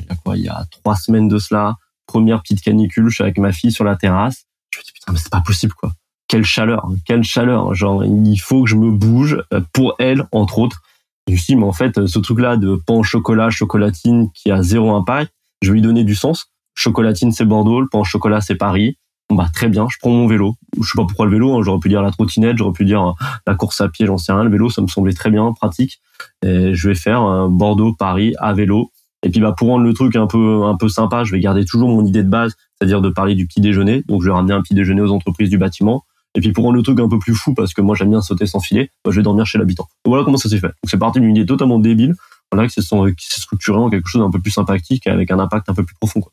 il 0.00 0.06
y 0.08 0.12
a 0.12 0.16
quoi? 0.16 0.36
Il 0.36 0.42
y 0.42 0.48
a 0.48 0.64
trois 0.70 0.96
semaines 0.96 1.28
de 1.28 1.38
cela, 1.38 1.76
première 2.06 2.42
petite 2.42 2.62
canicule, 2.62 3.08
je 3.08 3.14
suis 3.14 3.22
avec 3.22 3.38
ma 3.38 3.52
fille 3.52 3.70
sur 3.70 3.84
la 3.84 3.94
terrasse. 3.94 4.46
Je 4.72 4.78
me 4.78 4.82
dis, 4.82 4.92
putain, 4.92 5.12
mais 5.12 5.18
c'est 5.18 5.30
pas 5.30 5.40
possible, 5.40 5.74
quoi 5.74 5.92
quelle 6.28 6.44
chaleur, 6.44 6.84
hein, 6.84 6.96
quelle 7.06 7.24
chaleur. 7.24 7.74
Genre, 7.74 8.04
il 8.04 8.36
faut 8.36 8.62
que 8.62 8.70
je 8.70 8.76
me 8.76 8.90
bouge 8.90 9.42
euh, 9.52 9.60
pour 9.72 9.94
elle, 9.98 10.28
entre 10.30 10.58
autres. 10.58 10.82
Je 11.26 11.32
me 11.32 11.38
suis 11.38 11.54
dit, 11.54 11.56
mais 11.56 11.66
en 11.66 11.72
fait, 11.72 12.06
ce 12.06 12.18
truc-là 12.18 12.56
de 12.56 12.76
pain 12.86 12.94
au 12.94 13.02
chocolat, 13.02 13.50
chocolatine, 13.50 14.30
qui 14.32 14.50
a 14.50 14.62
zéro 14.62 14.94
impact, 14.94 15.32
je 15.62 15.68
vais 15.68 15.74
lui 15.74 15.82
donner 15.82 16.04
du 16.04 16.14
sens. 16.14 16.52
Chocolatine, 16.74 17.32
c'est 17.32 17.44
Bordeaux, 17.44 17.80
le 17.80 17.88
pain 17.88 17.98
au 17.98 18.04
chocolat, 18.04 18.40
c'est 18.40 18.54
Paris. 18.54 18.96
Bah, 19.30 19.46
très 19.52 19.68
bien, 19.68 19.86
je 19.90 19.96
prends 20.00 20.10
mon 20.10 20.26
vélo. 20.26 20.54
Je 20.80 20.88
sais 20.88 20.96
pas 20.96 21.04
pourquoi 21.04 21.26
le 21.26 21.32
vélo, 21.32 21.54
hein, 21.54 21.62
j'aurais 21.62 21.80
pu 21.80 21.88
dire 21.88 22.00
la 22.00 22.10
trottinette, 22.10 22.56
j'aurais 22.56 22.72
pu 22.72 22.84
dire 22.84 23.08
euh, 23.08 23.12
la 23.46 23.54
course 23.54 23.80
à 23.80 23.88
pied, 23.88 24.06
j'en 24.06 24.16
sais 24.16 24.32
rien. 24.32 24.44
Le 24.44 24.50
vélo, 24.50 24.70
ça 24.70 24.80
me 24.80 24.86
semblait 24.86 25.12
très 25.12 25.30
bien, 25.30 25.52
pratique. 25.52 26.00
Et 26.42 26.74
je 26.74 26.88
vais 26.88 26.94
faire 26.94 27.22
euh, 27.22 27.48
Bordeaux, 27.48 27.92
Paris, 27.92 28.34
à 28.38 28.54
vélo. 28.54 28.90
Et 29.22 29.30
puis, 29.30 29.40
bah, 29.40 29.54
pour 29.56 29.68
rendre 29.68 29.84
le 29.84 29.92
truc 29.92 30.16
un 30.16 30.26
peu, 30.26 30.64
un 30.64 30.76
peu 30.76 30.88
sympa, 30.88 31.24
je 31.24 31.32
vais 31.32 31.40
garder 31.40 31.64
toujours 31.64 31.90
mon 31.90 32.04
idée 32.06 32.22
de 32.22 32.28
base, 32.28 32.54
c'est-à-dire 32.78 33.02
de 33.02 33.10
parler 33.10 33.34
du 33.34 33.46
petit 33.46 33.60
déjeuner. 33.60 34.02
Donc, 34.08 34.22
je 34.22 34.28
vais 34.28 34.32
ramener 34.32 34.54
un 34.54 34.62
petit 34.62 34.74
déjeuner 34.74 35.02
aux 35.02 35.12
entreprises 35.12 35.50
du 35.50 35.58
bâtiment. 35.58 36.04
Et 36.34 36.40
puis 36.40 36.52
pour 36.52 36.64
rendre 36.64 36.76
le 36.76 36.82
truc 36.82 37.00
un 37.00 37.08
peu 37.08 37.18
plus 37.18 37.34
fou, 37.34 37.54
parce 37.54 37.74
que 37.74 37.80
moi 37.80 37.96
j'aime 37.96 38.10
bien 38.10 38.20
sauter 38.20 38.46
sans 38.46 38.60
filet, 38.60 38.90
bah, 39.04 39.10
je 39.10 39.16
vais 39.16 39.22
dormir 39.22 39.46
chez 39.46 39.58
l'habitant. 39.58 39.88
Voilà 40.04 40.24
comment 40.24 40.36
ça 40.36 40.48
s'est 40.48 40.58
fait. 40.58 40.68
Donc 40.68 40.84
c'est 40.84 40.98
parti 40.98 41.20
d'une 41.20 41.34
idée 41.34 41.46
totalement 41.46 41.78
débile, 41.78 42.14
voilà, 42.52 42.68
qui 42.68 42.80
s'est 42.80 42.96
qui 43.16 43.26
s'est 43.26 43.40
structuré 43.40 43.78
en 43.78 43.90
quelque 43.90 44.08
chose 44.08 44.20
d'un 44.20 44.30
peu 44.30 44.38
plus 44.38 44.50
sympathique 44.50 45.06
avec 45.06 45.30
un 45.30 45.38
impact 45.38 45.68
un 45.68 45.74
peu 45.74 45.84
plus 45.84 45.96
profond. 45.96 46.20
Quoi. 46.20 46.32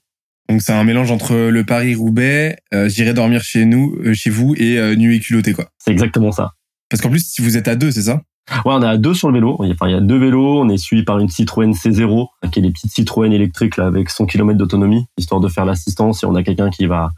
Donc 0.49 0.61
c'est 0.61 0.73
un 0.73 0.83
mélange 0.83 1.11
entre 1.11 1.35
le 1.35 1.63
Paris-Roubaix, 1.63 2.57
euh, 2.73 2.87
j'irai 2.87 3.13
dormir 3.13 3.41
chez 3.41 3.65
nous, 3.65 3.95
euh, 4.03 4.13
chez 4.13 4.29
vous 4.29 4.53
et 4.57 4.77
euh, 4.77 4.95
nuit 4.95 5.17
et 5.17 5.19
culotté 5.19 5.53
quoi. 5.53 5.69
C'est 5.79 5.91
exactement 5.91 6.31
ça. 6.31 6.53
Parce 6.89 7.01
qu'en 7.01 7.09
plus 7.09 7.25
si 7.25 7.41
vous 7.41 7.57
êtes 7.57 7.67
à 7.67 7.75
deux, 7.75 7.91
c'est 7.91 8.03
ça? 8.03 8.21
Ouais, 8.63 8.73
on 8.73 8.83
est 8.83 8.87
à 8.87 8.97
deux 8.97 9.15
sur 9.15 9.29
le 9.29 9.33
vélo. 9.33 9.57
Il 9.63 9.71
Enfin, 9.71 9.87
il 9.87 9.93
y 9.93 9.97
a 9.97 10.01
deux 10.01 10.19
vélos. 10.19 10.61
On 10.61 10.69
est 10.69 10.77
suivi 10.77 11.03
par 11.03 11.17
une 11.17 11.29
Citroën 11.29 11.71
C0, 11.71 12.27
qui 12.51 12.59
est 12.59 12.61
les 12.61 12.71
petites 12.71 12.91
Citroën 12.91 13.33
électriques 13.33 13.77
là, 13.77 13.87
avec 13.87 14.11
100 14.11 14.27
km 14.27 14.55
d'autonomie, 14.55 15.07
histoire 15.17 15.41
de 15.41 15.47
faire 15.47 15.65
l'assistance. 15.65 16.21
Et 16.21 16.27
on 16.27 16.35
a 16.35 16.43
quelqu'un 16.43 16.69
qui 16.69 16.85
va, 16.85 17.09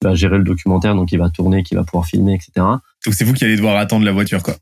qui 0.00 0.06
va 0.06 0.14
gérer 0.14 0.38
le 0.38 0.44
documentaire, 0.44 0.94
donc 0.94 1.08
qui 1.08 1.16
va 1.16 1.28
tourner, 1.28 1.64
qui 1.64 1.74
va 1.74 1.82
pouvoir 1.82 2.06
filmer, 2.06 2.34
etc. 2.34 2.50
Donc 3.04 3.14
c'est 3.14 3.24
vous 3.24 3.32
qui 3.32 3.44
allez 3.44 3.56
devoir 3.56 3.76
attendre 3.76 4.04
la 4.04 4.12
voiture 4.12 4.44
quoi. 4.44 4.54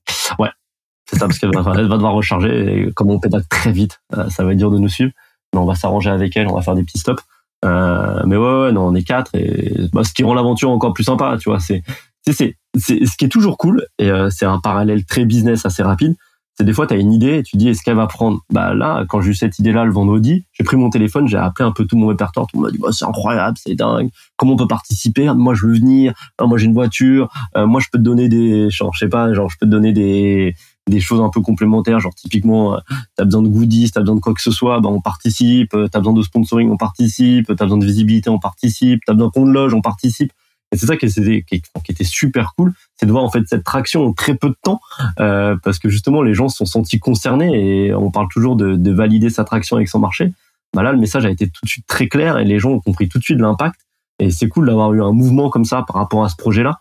C'est 1.10 1.18
ça, 1.18 1.26
parce 1.26 1.38
qu'elle 1.38 1.52
va, 1.54 1.62
va 1.62 1.82
devoir 1.82 2.14
recharger. 2.14 2.88
Et 2.88 2.92
comme 2.92 3.10
on 3.10 3.20
pédale 3.20 3.44
très 3.48 3.72
vite, 3.72 4.00
euh, 4.16 4.28
ça 4.30 4.44
va 4.44 4.52
être 4.52 4.58
dur 4.58 4.70
de 4.70 4.78
nous 4.78 4.88
suivre. 4.88 5.12
Mais 5.52 5.60
on 5.60 5.66
va 5.66 5.74
s'arranger 5.74 6.10
avec 6.10 6.36
elle, 6.36 6.48
on 6.48 6.54
va 6.54 6.62
faire 6.62 6.74
des 6.74 6.82
petits 6.82 6.98
stops. 6.98 7.22
Euh, 7.64 8.22
mais 8.26 8.36
ouais, 8.36 8.62
ouais, 8.62 8.72
non, 8.72 8.86
on 8.86 8.94
est 8.94 9.02
quatre. 9.02 9.34
Et 9.34 9.74
bah, 9.92 10.04
ce 10.04 10.12
qui 10.12 10.24
rend 10.24 10.34
l'aventure 10.34 10.70
encore 10.70 10.92
plus 10.92 11.04
sympa, 11.04 11.36
tu 11.40 11.48
vois, 11.48 11.60
c'est, 11.60 11.82
c'est, 12.26 12.56
c'est, 12.76 13.06
ce 13.06 13.16
qui 13.16 13.24
est 13.24 13.28
toujours 13.28 13.58
cool. 13.58 13.86
Et 13.98 14.10
euh, 14.10 14.28
c'est 14.30 14.46
un 14.46 14.58
parallèle 14.58 15.04
très 15.04 15.24
business 15.24 15.66
assez 15.66 15.82
rapide. 15.82 16.14
C'est 16.56 16.64
des 16.64 16.72
fois, 16.72 16.86
tu 16.86 16.94
as 16.94 16.98
une 16.98 17.12
idée 17.12 17.38
et 17.38 17.42
tu 17.42 17.56
dis, 17.56 17.68
est-ce 17.68 17.82
qu'elle 17.82 17.96
va 17.96 18.06
prendre 18.06 18.40
Bah 18.52 18.74
là, 18.74 19.04
quand 19.08 19.20
j'ai 19.20 19.30
eu 19.30 19.34
cette 19.34 19.58
idée-là 19.58 19.84
le 19.84 19.90
vendredi, 19.90 20.44
j'ai 20.52 20.62
pris 20.62 20.76
mon 20.76 20.88
téléphone, 20.88 21.26
j'ai 21.26 21.36
appelé 21.36 21.66
un 21.66 21.72
peu 21.72 21.84
tout 21.84 21.96
mon 21.96 22.06
répertoire. 22.06 22.46
Tout 22.46 22.58
le 22.58 22.62
monde 22.62 22.70
m'a 22.70 22.76
dit, 22.76 22.78
bah, 22.80 22.90
c'est 22.92 23.04
incroyable, 23.04 23.56
c'est 23.60 23.74
dingue. 23.74 24.10
Comment 24.36 24.52
on 24.52 24.56
peut 24.56 24.68
participer 24.68 25.32
Moi, 25.34 25.54
je 25.54 25.66
veux 25.66 25.74
venir. 25.74 26.12
Ah, 26.38 26.46
moi, 26.46 26.56
j'ai 26.58 26.66
une 26.66 26.74
voiture. 26.74 27.28
Euh, 27.56 27.66
moi, 27.66 27.80
je 27.80 27.88
peux 27.90 27.98
te 27.98 28.04
donner 28.04 28.28
des, 28.28 28.70
genre, 28.70 28.92
je 28.94 29.00
sais 29.00 29.08
pas, 29.08 29.34
genre, 29.34 29.50
je 29.50 29.56
peux 29.58 29.66
te 29.66 29.70
donner 29.70 29.92
des 29.92 30.54
des 30.88 31.00
choses 31.00 31.20
un 31.20 31.30
peu 31.30 31.40
complémentaires, 31.40 32.00
genre 32.00 32.14
typiquement, 32.14 32.74
euh, 32.74 32.78
t'as 33.16 33.24
besoin 33.24 33.42
de 33.42 33.48
goodies, 33.48 33.90
t'as 33.90 34.00
besoin 34.00 34.16
de 34.16 34.20
quoi 34.20 34.34
que 34.34 34.42
ce 34.42 34.50
soit, 34.50 34.80
bah 34.80 34.90
on 34.90 35.00
participe, 35.00 35.74
euh, 35.74 35.88
t'as 35.88 35.98
besoin 35.98 36.12
de 36.12 36.22
sponsoring, 36.22 36.70
on 36.70 36.76
participe, 36.76 37.46
t'as 37.46 37.64
besoin 37.64 37.78
de 37.78 37.86
visibilité, 37.86 38.28
on 38.30 38.38
participe, 38.38 39.00
t'as 39.06 39.14
besoin 39.14 39.30
qu'on 39.30 39.46
loge, 39.46 39.74
on 39.74 39.80
participe. 39.80 40.32
Et 40.72 40.76
c'est 40.76 40.86
ça 40.86 40.96
qui 40.96 41.06
était, 41.06 41.42
qui 41.42 41.62
était 41.88 42.04
super 42.04 42.54
cool, 42.56 42.74
c'est 42.96 43.06
de 43.06 43.12
voir 43.12 43.24
en 43.24 43.30
fait 43.30 43.42
cette 43.46 43.64
traction 43.64 44.06
en 44.06 44.12
très 44.12 44.34
peu 44.34 44.48
de 44.48 44.56
temps, 44.62 44.80
euh, 45.20 45.56
parce 45.62 45.78
que 45.78 45.88
justement 45.88 46.20
les 46.20 46.34
gens 46.34 46.48
se 46.48 46.58
sont 46.58 46.66
sentis 46.66 46.98
concernés 46.98 47.86
et 47.86 47.94
on 47.94 48.10
parle 48.10 48.26
toujours 48.28 48.56
de, 48.56 48.74
de 48.74 48.90
valider 48.90 49.30
sa 49.30 49.44
traction 49.44 49.76
avec 49.76 49.88
son 49.88 50.00
marché. 50.00 50.32
Bah 50.74 50.82
là, 50.82 50.92
le 50.92 50.98
message 50.98 51.24
a 51.24 51.30
été 51.30 51.46
tout 51.46 51.64
de 51.64 51.68
suite 51.68 51.86
très 51.86 52.08
clair 52.08 52.38
et 52.38 52.44
les 52.44 52.58
gens 52.58 52.72
ont 52.72 52.80
compris 52.80 53.08
tout 53.08 53.18
de 53.18 53.22
suite 53.22 53.38
l'impact. 53.38 53.76
Et 54.18 54.30
c'est 54.30 54.48
cool 54.48 54.66
d'avoir 54.66 54.92
eu 54.92 55.02
un 55.02 55.12
mouvement 55.12 55.48
comme 55.48 55.64
ça 55.64 55.84
par 55.86 55.96
rapport 55.96 56.24
à 56.24 56.28
ce 56.28 56.36
projet-là. 56.36 56.78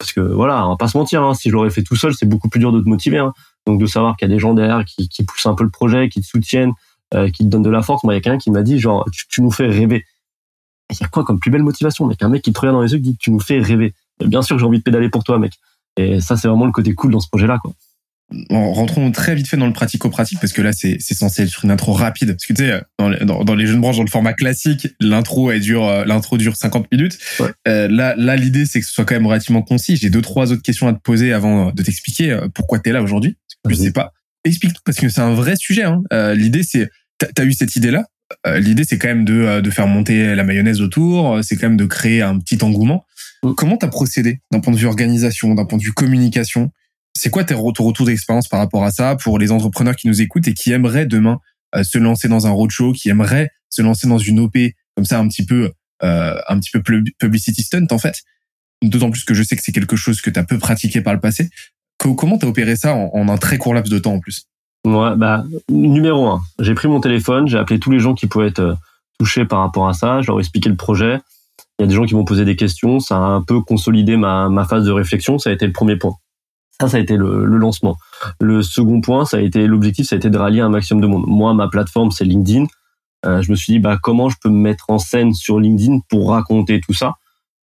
Parce 0.00 0.14
que 0.14 0.20
voilà, 0.20 0.66
on 0.66 0.70
va 0.70 0.76
pas 0.76 0.88
se 0.88 0.96
mentir, 0.96 1.22
hein, 1.22 1.34
si 1.34 1.50
je 1.50 1.54
l'aurais 1.54 1.68
fait 1.68 1.82
tout 1.82 1.94
seul, 1.94 2.14
c'est 2.14 2.24
beaucoup 2.24 2.48
plus 2.48 2.58
dur 2.58 2.72
de 2.72 2.80
te 2.80 2.88
motiver. 2.88 3.18
Hein. 3.18 3.34
Donc 3.66 3.78
de 3.78 3.84
savoir 3.84 4.16
qu'il 4.16 4.26
y 4.26 4.30
a 4.30 4.34
des 4.34 4.40
gens 4.40 4.54
derrière 4.54 4.82
qui, 4.86 5.24
poussent 5.24 5.44
un 5.44 5.54
peu 5.54 5.62
le 5.62 5.68
projet, 5.68 6.08
qui 6.08 6.22
te 6.22 6.26
soutiennent, 6.26 6.72
euh, 7.12 7.28
qui 7.28 7.44
te 7.44 7.50
donnent 7.50 7.62
de 7.62 7.68
la 7.68 7.82
force. 7.82 8.02
Moi, 8.02 8.14
il 8.14 8.16
y 8.16 8.18
a 8.18 8.22
quelqu'un 8.22 8.38
qui 8.38 8.50
m'a 8.50 8.62
dit 8.62 8.78
genre 8.78 9.06
tu, 9.12 9.42
nous 9.42 9.50
fais 9.50 9.66
rêver. 9.66 10.06
Il 10.90 10.96
y 10.98 11.04
a 11.04 11.08
quoi 11.08 11.22
comme 11.22 11.38
plus 11.38 11.50
belle 11.50 11.62
motivation, 11.62 12.06
mec? 12.06 12.22
Un 12.22 12.30
mec 12.30 12.40
qui 12.40 12.50
te 12.50 12.58
regarde 12.58 12.78
dans 12.78 12.82
les 12.82 12.92
yeux 12.92 12.96
qui 12.96 13.10
dit 13.10 13.16
tu 13.18 13.30
nous 13.30 13.40
fais 13.40 13.60
rêver. 13.60 13.92
Bien 14.24 14.40
sûr 14.40 14.56
que 14.56 14.60
j'ai 14.60 14.66
envie 14.66 14.78
de 14.78 14.82
pédaler 14.82 15.10
pour 15.10 15.22
toi, 15.22 15.38
mec. 15.38 15.52
Et 15.98 16.22
ça, 16.22 16.38
c'est 16.38 16.48
vraiment 16.48 16.64
le 16.64 16.72
côté 16.72 16.94
cool 16.94 17.10
dans 17.10 17.20
ce 17.20 17.28
projet-là, 17.28 17.58
quoi. 17.60 17.72
En 18.50 18.72
rentrons 18.72 19.10
très 19.10 19.34
vite 19.34 19.48
fait 19.48 19.56
dans 19.56 19.66
le 19.66 19.72
pratico-pratique 19.72 20.38
parce 20.40 20.52
que 20.52 20.62
là 20.62 20.72
c'est 20.72 20.98
c'est 21.00 21.14
censé 21.14 21.42
être 21.42 21.64
une 21.64 21.70
intro 21.72 21.92
rapide. 21.92 22.28
Parce 22.30 22.46
que 22.46 22.52
tu 22.52 22.64
sais 22.64 22.80
dans, 22.98 23.08
les- 23.08 23.24
dans, 23.24 23.42
dans 23.42 23.54
les 23.56 23.66
jeunes 23.66 23.80
branches 23.80 23.96
dans 23.96 24.04
le 24.04 24.10
format 24.10 24.32
classique 24.34 24.86
l'intro 25.00 25.50
elle 25.50 25.60
dure 25.60 25.84
euh, 25.86 26.04
l'intro 26.04 26.38
dure 26.38 26.54
50 26.56 26.86
minutes. 26.92 27.18
Ouais. 27.40 27.50
Euh, 27.66 27.88
là 27.88 28.14
là 28.16 28.36
l'idée 28.36 28.66
c'est 28.66 28.80
que 28.80 28.86
ce 28.86 28.92
soit 28.92 29.04
quand 29.04 29.14
même 29.16 29.26
relativement 29.26 29.62
concis. 29.62 29.96
J'ai 29.96 30.10
deux 30.10 30.22
trois 30.22 30.52
autres 30.52 30.62
questions 30.62 30.86
à 30.86 30.92
te 30.92 31.00
poser 31.00 31.32
avant 31.32 31.72
de 31.72 31.82
t'expliquer 31.82 32.30
euh, 32.30 32.48
pourquoi 32.54 32.78
t'es 32.78 32.92
là 32.92 33.02
aujourd'hui. 33.02 33.36
Je 33.68 33.74
sais 33.74 33.90
pas. 33.92 34.12
Explique 34.44 34.74
tout 34.74 34.82
parce 34.84 34.96
que 34.98 35.08
c'est 35.08 35.20
un 35.20 35.34
vrai 35.34 35.56
sujet 35.56 35.82
hein. 35.82 36.00
Euh, 36.12 36.34
l'idée 36.34 36.62
c'est 36.62 36.88
t'as 37.18 37.42
as 37.42 37.44
eu 37.44 37.52
cette 37.52 37.74
idée 37.74 37.90
là 37.90 38.04
l'idée 38.58 38.84
c'est 38.84 38.96
quand 38.96 39.08
même 39.08 39.24
de 39.24 39.34
euh, 39.34 39.60
de 39.60 39.70
faire 39.70 39.88
monter 39.88 40.36
la 40.36 40.44
mayonnaise 40.44 40.80
autour 40.80 41.34
euh, 41.34 41.42
c'est 41.42 41.56
quand 41.56 41.66
même 41.66 41.76
de 41.76 41.84
créer 41.86 42.22
un 42.22 42.38
petit 42.38 42.62
engouement. 42.62 43.04
Mm. 43.42 43.54
comment 43.54 43.76
t'as 43.76 43.88
procédé 43.88 44.40
d'un 44.52 44.60
point 44.60 44.72
de 44.72 44.78
vue 44.78 44.86
organisation 44.86 45.54
d'un 45.54 45.64
point 45.64 45.78
de 45.78 45.82
vue 45.82 45.92
communication 45.92 46.70
c'est 47.16 47.30
quoi 47.30 47.44
tes 47.44 47.54
re- 47.54 47.72
ton 47.74 47.84
retour 47.84 48.06
d'expérience 48.06 48.48
par 48.48 48.60
rapport 48.60 48.84
à 48.84 48.90
ça 48.90 49.16
pour 49.16 49.38
les 49.38 49.50
entrepreneurs 49.52 49.96
qui 49.96 50.08
nous 50.08 50.20
écoutent 50.22 50.48
et 50.48 50.54
qui 50.54 50.72
aimeraient 50.72 51.06
demain 51.06 51.38
euh, 51.74 51.82
se 51.84 51.98
lancer 51.98 52.28
dans 52.28 52.46
un 52.46 52.50
roadshow, 52.50 52.92
qui 52.92 53.08
aimeraient 53.08 53.50
se 53.68 53.82
lancer 53.82 54.08
dans 54.08 54.18
une 54.18 54.40
OP 54.40 54.56
comme 54.96 55.04
ça 55.04 55.18
un 55.18 55.28
petit 55.28 55.44
peu 55.44 55.72
euh, 56.02 56.34
un 56.48 56.58
petit 56.58 56.70
peu 56.70 56.80
pub- 56.82 57.08
publicity 57.18 57.62
stunt 57.62 57.86
en 57.90 57.98
fait? 57.98 58.16
D'autant 58.82 59.10
plus 59.10 59.24
que 59.24 59.34
je 59.34 59.42
sais 59.42 59.56
que 59.56 59.62
c'est 59.62 59.72
quelque 59.72 59.96
chose 59.96 60.20
que 60.20 60.30
tu 60.30 60.38
as 60.38 60.44
peu 60.44 60.58
pratiqué 60.58 61.00
par 61.02 61.12
le 61.12 61.20
passé. 61.20 61.50
Co- 61.98 62.14
comment 62.14 62.38
t'as 62.38 62.46
opéré 62.46 62.76
ça 62.76 62.94
en, 62.94 63.28
un 63.28 63.36
très 63.36 63.58
court 63.58 63.74
laps 63.74 63.92
de 63.92 63.98
temps 63.98 64.14
en 64.14 64.20
plus? 64.20 64.46
Ouais, 64.86 65.14
bah, 65.16 65.44
numéro 65.70 66.26
un, 66.28 66.40
j'ai 66.58 66.72
pris 66.74 66.88
mon 66.88 67.00
téléphone, 67.00 67.46
j'ai 67.46 67.58
appelé 67.58 67.78
tous 67.78 67.90
les 67.90 67.98
gens 67.98 68.14
qui 68.14 68.26
pouvaient 68.26 68.46
être 68.48 68.60
euh, 68.60 68.74
touchés 69.18 69.44
par 69.44 69.58
rapport 69.58 69.86
à 69.88 69.92
ça, 69.92 70.22
je 70.22 70.28
leur 70.28 70.38
ai 70.38 70.40
expliqué 70.40 70.70
le 70.70 70.76
projet. 70.76 71.18
Il 71.78 71.82
y 71.82 71.84
a 71.84 71.86
des 71.86 71.94
gens 71.94 72.06
qui 72.06 72.14
m'ont 72.14 72.24
posé 72.24 72.46
des 72.46 72.56
questions, 72.56 72.98
ça 73.00 73.16
a 73.16 73.20
un 73.20 73.42
peu 73.42 73.60
consolidé 73.60 74.16
ma 74.16 74.64
phase 74.68 74.84
de 74.86 74.90
réflexion, 74.90 75.38
ça 75.38 75.50
a 75.50 75.52
été 75.52 75.66
le 75.66 75.72
premier 75.72 75.96
point. 75.96 76.14
Ça, 76.80 76.88
ça 76.88 76.96
a 76.96 77.00
été 77.00 77.16
le, 77.16 77.44
le 77.44 77.56
lancement. 77.58 77.96
Le 78.40 78.62
second 78.62 79.00
point, 79.00 79.24
ça 79.24 79.36
a 79.36 79.40
été 79.40 79.66
l'objectif, 79.66 80.06
ça 80.06 80.16
a 80.16 80.18
été 80.18 80.30
de 80.30 80.38
rallier 80.38 80.60
un 80.60 80.70
maximum 80.70 81.02
de 81.02 81.06
monde. 81.06 81.24
Moi, 81.26 81.52
ma 81.54 81.68
plateforme, 81.68 82.10
c'est 82.10 82.24
LinkedIn. 82.24 82.66
Euh, 83.26 83.42
je 83.42 83.50
me 83.50 83.56
suis 83.56 83.74
dit, 83.74 83.78
bah, 83.78 83.98
comment 84.02 84.28
je 84.30 84.36
peux 84.42 84.48
me 84.48 84.58
mettre 84.58 84.86
en 84.88 84.98
scène 84.98 85.34
sur 85.34 85.60
LinkedIn 85.60 85.98
pour 86.08 86.30
raconter 86.30 86.80
tout 86.80 86.94
ça? 86.94 87.14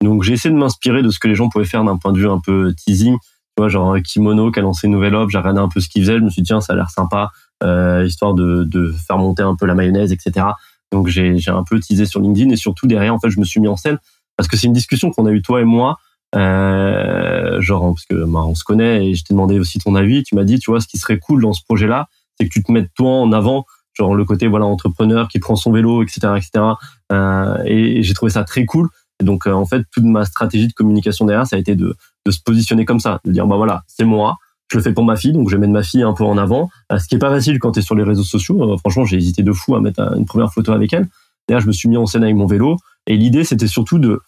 Donc, 0.02 0.24
j'ai 0.24 0.34
essayé 0.34 0.54
de 0.54 0.60
m'inspirer 0.60 1.04
de 1.04 1.10
ce 1.10 1.20
que 1.20 1.28
les 1.28 1.36
gens 1.36 1.50
pouvaient 1.50 1.66
faire 1.66 1.84
d'un 1.84 1.98
point 1.98 2.12
de 2.12 2.18
vue 2.18 2.30
un 2.30 2.40
peu 2.44 2.74
teasing. 2.74 3.18
Tu 3.56 3.62
vois, 3.62 3.70
genre 3.70 3.96
Kimono 4.04 4.52
qui 4.52 4.60
a 4.60 4.64
lancé 4.64 4.88
une 4.88 4.94
nouvelle 4.94 5.14
offre, 5.14 5.30
j'ai 5.30 5.38
regardé 5.38 5.60
un 5.60 5.70
peu 5.70 5.80
ce 5.80 5.88
qu'il 5.88 6.02
faisait, 6.02 6.18
je 6.18 6.24
me 6.24 6.30
suis 6.32 6.42
dit, 6.42 6.48
tiens, 6.48 6.60
ça 6.60 6.74
a 6.74 6.76
l'air 6.76 6.90
sympa, 6.90 7.30
euh, 7.62 8.04
histoire 8.04 8.34
de, 8.34 8.64
de 8.64 8.92
faire 8.92 9.20
monter 9.20 9.44
un 9.44 9.56
peu 9.56 9.68
la 9.68 9.76
mayonnaise, 9.76 10.12
etc. 10.12 10.48
Donc 10.94 11.08
j'ai 11.08 11.38
j'ai 11.40 11.52
un 11.52 11.64
peu 11.64 11.80
teasé 11.80 12.06
sur 12.06 12.22
LinkedIn 12.22 12.52
et 12.52 12.56
surtout 12.56 12.88
derrière 12.88 13.14
en 13.14 13.20
fait 13.20 13.30
je 13.30 13.40
me 13.40 13.46
suis 13.46 13.60
mis 13.60 13.68
en 13.68 13.76
scène 13.76 13.98
parce 14.38 14.48
que 14.48 14.56
c'est 14.58 14.68
une 14.68 14.74
discussion 14.74 15.12
qu'on 15.12 15.26
a 15.26 15.32
eu 15.32 15.42
toi 15.42 15.60
et 15.60 15.66
moi 15.66 15.98
euh, 16.36 17.62
genre 17.62 17.94
parce 17.94 18.06
que 18.06 18.26
bah, 18.26 18.44
on 18.46 18.56
se 18.56 18.64
connaît 18.64 19.08
et 19.08 19.16
je 19.16 19.24
t'ai 19.24 19.34
demandé 19.34 19.60
aussi 19.60 19.80
ton 19.80 19.96
avis. 19.96 20.24
Tu 20.24 20.36
m'as 20.36 20.44
dit 20.44 20.60
tu 20.60 20.72
vois 20.72 20.82
ce 20.82 20.88
qui 20.88 20.98
serait 20.98 21.20
cool 21.20 21.42
dans 21.42 21.54
ce 21.54 21.64
projet 21.64 21.88
là, 21.88 22.08
c'est 22.38 22.48
que 22.48 22.52
tu 22.52 22.64
te 22.64 22.72
mettes 22.72 22.90
toi 22.96 23.12
en 23.12 23.32
avant 23.32 23.66
genre 23.94 24.16
le 24.16 24.26
côté 24.26 24.48
voilà 24.48 24.66
entrepreneur 24.66 25.28
qui 25.28 25.38
prend 25.38 25.56
son 25.56 25.72
vélo 25.72 26.02
etc 26.02 26.34
etc 26.36 26.66
euh, 27.12 27.58
et, 27.66 28.02
j'ai 28.02 28.14
trouvé 28.14 28.32
ça 28.32 28.44
très 28.44 28.66
cool. 28.66 28.90
Et 29.20 29.24
donc 29.24 29.46
euh, 29.46 29.52
en 29.52 29.66
fait 29.66 29.84
toute 29.92 30.06
ma 30.06 30.26
stratégie 30.26 30.68
de 30.68 30.74
communication 30.74 31.26
derrière 31.26 31.46
ça 31.46 31.56
a 31.56 31.60
été 31.60 31.76
de, 31.76 31.96
de 32.26 32.32
se 32.32 32.40
positionner 32.44 32.86
comme 32.86 33.00
ça 33.00 33.20
de 33.26 33.32
dire 33.32 33.46
bah 33.46 33.58
voilà 33.58 33.84
c'est 33.88 34.06
moi 34.06 34.38
je 34.72 34.78
le 34.78 34.84
fais 34.84 34.94
pour 34.94 35.04
ma 35.04 35.16
fille 35.16 35.34
donc 35.34 35.50
je 35.50 35.58
mettre 35.58 35.72
ma 35.72 35.84
fille 35.84 36.02
un 36.02 36.14
peu 36.14 36.24
en 36.24 36.38
avant. 36.38 36.70
Ce 36.98 37.08
qui 37.08 37.16
est 37.16 37.20
pas 37.20 37.30
facile 37.30 37.60
quand 37.60 37.74
tu 37.74 37.80
es 37.80 37.82
sur 37.84 37.96
les 37.96 38.04
réseaux 38.04 38.24
sociaux 38.24 38.76
franchement 38.80 39.06
j'ai 39.06 39.18
hésité 39.18 39.44
de 39.44 39.52
fou 39.52 39.76
à 39.76 39.82
mettre 39.82 40.02
une 40.18 40.26
première 40.26 40.52
photo 40.52 40.72
avec 40.72 40.94
elle. 40.94 41.08
D'ailleurs, 41.48 41.62
je 41.62 41.68
me 41.68 41.74
suis 41.74 41.90
mis 41.90 41.98
en 41.98 42.06
scène 42.06 42.24
avec 42.24 42.36
mon 42.36 42.46
vélo 42.46 42.78
et 43.06 43.18
l'idée 43.18 43.44
c'était 43.44 43.68
surtout 43.68 44.00
de 44.00 44.22